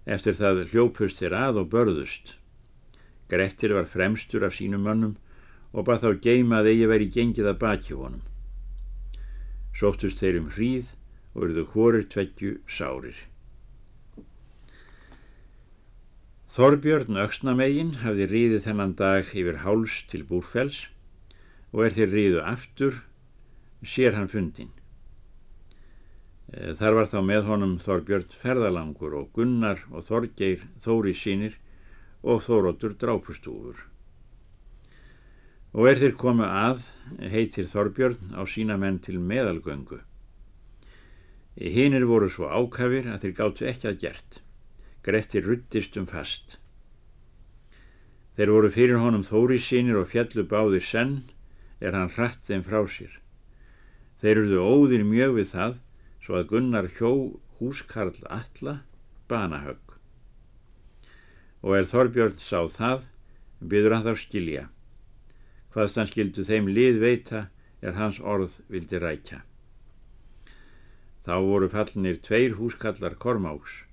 Eftir 0.07 0.37
það 0.39 0.61
hljópust 0.71 1.19
þeir 1.19 1.33
að 1.35 1.59
og 1.61 1.71
börðust. 1.73 2.37
Grettir 3.27 3.73
var 3.75 3.89
fremstur 3.91 4.45
af 4.47 4.55
sínum 4.55 4.87
mönnum 4.87 5.17
og 5.75 5.89
bað 5.89 6.05
þá 6.05 6.21
geima 6.23 6.61
að 6.61 6.69
eigi 6.71 6.87
veri 6.93 7.09
gengið 7.11 7.49
að 7.51 7.59
baki 7.65 7.97
honum. 7.99 8.23
Sóttust 9.75 10.23
þeir 10.23 10.39
um 10.39 10.47
hríð 10.55 10.93
og 11.35 11.49
eruðu 11.49 11.67
hórir 11.73 12.07
tveggju 12.15 12.53
sárir. 12.71 13.19
Þorbjörn 16.55 17.19
Öksnamegin 17.27 17.91
hafði 18.07 18.31
ríðið 18.31 18.63
þennan 18.69 18.95
dag 18.97 19.27
yfir 19.35 19.59
háls 19.67 19.99
til 20.07 20.23
búrfells 20.31 20.85
og 21.75 21.83
er 21.85 21.99
þeir 21.99 22.13
ríðu 22.15 22.43
aftur, 22.55 23.03
sér 23.83 24.15
hann 24.15 24.31
fundin. 24.31 24.71
Eh, 26.53 26.71
þar 26.79 26.95
var 26.95 27.09
þá 27.11 27.19
með 27.27 27.47
honum 27.49 27.75
Þorbjörn 27.83 28.35
Ferðalangur 28.39 29.15
og 29.19 29.31
Gunnar 29.35 29.81
og 29.91 30.05
Þorgeir 30.05 30.63
Þóri 30.79 31.11
sínir 31.11 31.57
og 32.23 32.39
Þóróttur 32.45 32.95
Drápustúfur. 32.95 33.81
Og 35.75 35.89
er 35.89 35.99
þeir 35.99 36.15
komið 36.17 36.53
að 36.55 36.85
heitir 37.33 37.67
Þorbjörn 37.67 38.37
á 38.39 38.41
sína 38.47 38.77
menn 38.79 38.99
til 39.03 39.19
meðalgöngu. 39.19 39.99
Hinnir 41.57 42.05
voru 42.07 42.29
svo 42.31 42.47
ákafir 42.47 43.09
að 43.11 43.25
þeir 43.25 43.33
gáttu 43.41 43.67
ekki 43.67 43.89
að 43.89 43.99
gert. 44.05 44.39
Grettir 45.03 45.43
ruttist 45.43 45.97
um 45.99 46.07
fast. 46.07 46.59
Þeir 48.37 48.53
voru 48.53 48.69
fyrir 48.71 49.01
honum 49.01 49.25
þóri 49.25 49.57
sínir 49.59 49.99
og 49.99 50.07
fjallu 50.13 50.45
báðir 50.47 50.85
senn 50.85 51.15
er 51.81 51.97
hann 51.97 52.13
hratt 52.13 52.45
þeim 52.47 52.63
frá 52.63 52.85
sér. 52.87 53.11
Þeir 54.21 54.43
eruðu 54.43 54.63
óðir 54.63 55.03
mjög 55.03 55.35
við 55.41 55.51
það 55.51 55.75
svo 56.27 56.41
að 56.41 56.49
Gunnar 56.51 56.89
hjó 56.91 57.09
húskarl 57.61 58.17
alla 58.27 58.81
banahögg. 59.31 59.93
Og 61.63 61.77
er 61.77 61.87
Þorbjörn 61.87 62.41
sá 62.43 62.67
það, 62.67 63.05
byður 63.63 63.95
hann 63.95 64.03
þá 64.03 64.19
skilja. 64.19 64.63
Hvaðst 65.71 65.99
hann 66.01 66.09
skildu 66.09 66.43
þeim 66.43 66.67
lið 66.67 66.99
veita 66.99 67.45
er 67.79 67.95
hans 67.95 68.19
orð 68.19 68.57
vildi 68.67 68.99
rækja. 68.99 69.39
Þá 71.23 71.35
voru 71.47 71.71
fallinir 71.71 72.19
tveir 72.27 72.57
húskallar 72.59 73.15
Kormáks. 73.15 73.85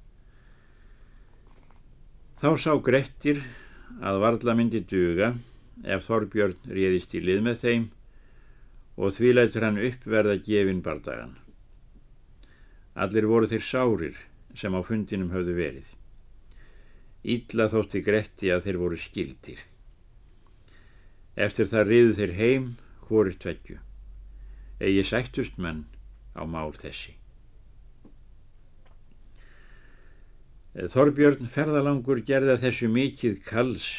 Þá 2.43 2.51
sá 2.59 2.73
Grettir 2.83 3.45
að 4.03 4.21
varðla 4.27 4.57
myndi 4.59 4.83
duga 4.83 5.37
ef 5.87 6.03
Þorbjörn 6.11 6.67
réðist 6.67 7.15
í 7.15 7.23
lið 7.23 7.47
með 7.47 7.63
þeim 7.63 7.89
og 8.99 9.15
því 9.15 9.33
lætur 9.39 9.71
hann 9.71 9.83
uppverða 9.87 10.39
gefin 10.43 10.83
bardagan. 10.83 11.39
Allir 12.95 13.27
voru 13.27 13.49
þeir 13.51 13.65
sárir 13.67 14.19
sem 14.55 14.75
á 14.75 14.81
fundinum 14.87 15.33
höfðu 15.35 15.57
verið. 15.59 15.89
Ítla 17.25 17.67
þótti 17.73 18.05
Gretti 18.07 18.53
að 18.55 18.69
þeir 18.69 18.79
voru 18.83 18.99
skildir. 19.01 19.59
Eftir 21.35 21.67
það 21.67 21.89
riðu 21.91 22.15
þeir 22.21 22.35
heim 22.39 22.71
hórir 23.09 23.35
tveggju. 23.43 23.81
Egi 24.79 25.05
sættust 25.09 25.59
menn 25.59 25.85
á 26.39 26.47
mál 26.47 26.75
þessi. 26.79 27.17
Þorbjörn 30.75 31.47
ferðalangur 31.51 32.23
gerða 32.27 32.57
þessu 32.63 32.89
mikið 32.91 33.39
kals 33.47 33.91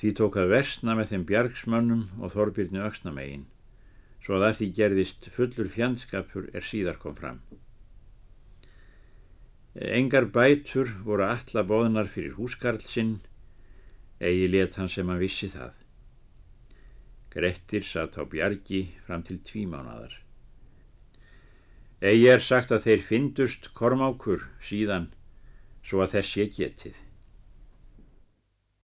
því 0.00 0.10
tók 0.16 0.36
að 0.40 0.52
versna 0.54 0.96
með 0.96 1.12
þeim 1.12 1.24
bjargsmönnum 1.28 2.02
og 2.20 2.32
Þorbjörnu 2.34 2.82
auksnamegin 2.84 3.46
svo 4.20 4.36
að 4.36 4.44
það 4.44 4.56
því 4.58 4.68
gerðist 4.78 5.28
fullur 5.34 5.72
fjandskapur 5.74 6.48
er 6.54 6.66
síðar 6.66 7.00
kom 7.02 7.16
fram. 7.16 7.40
Engar 9.74 10.26
bætur 10.34 10.90
voru 11.06 11.28
alla 11.28 11.62
bóðnar 11.64 12.08
fyrir 12.10 12.34
húskarl 12.36 12.80
sinn 12.82 13.20
eigi 14.20 14.48
let 14.50 14.76
hann 14.76 14.90
sem 14.92 15.08
hann 15.08 15.22
vissi 15.22 15.48
það. 15.48 15.76
Grettir 17.30 17.86
satt 17.86 18.18
á 18.18 18.26
bjargi 18.26 18.82
fram 19.06 19.22
til 19.22 19.38
tvímánadar. 19.46 20.16
Egi 22.00 22.26
er 22.32 22.42
sagt 22.42 22.72
að 22.74 22.88
þeir 22.88 23.06
fyndust 23.06 23.70
kormákur 23.76 24.48
síðan 24.64 25.10
svo 25.84 26.02
að 26.02 26.16
þess 26.16 26.36
ég 26.40 26.54
getið. 26.56 26.98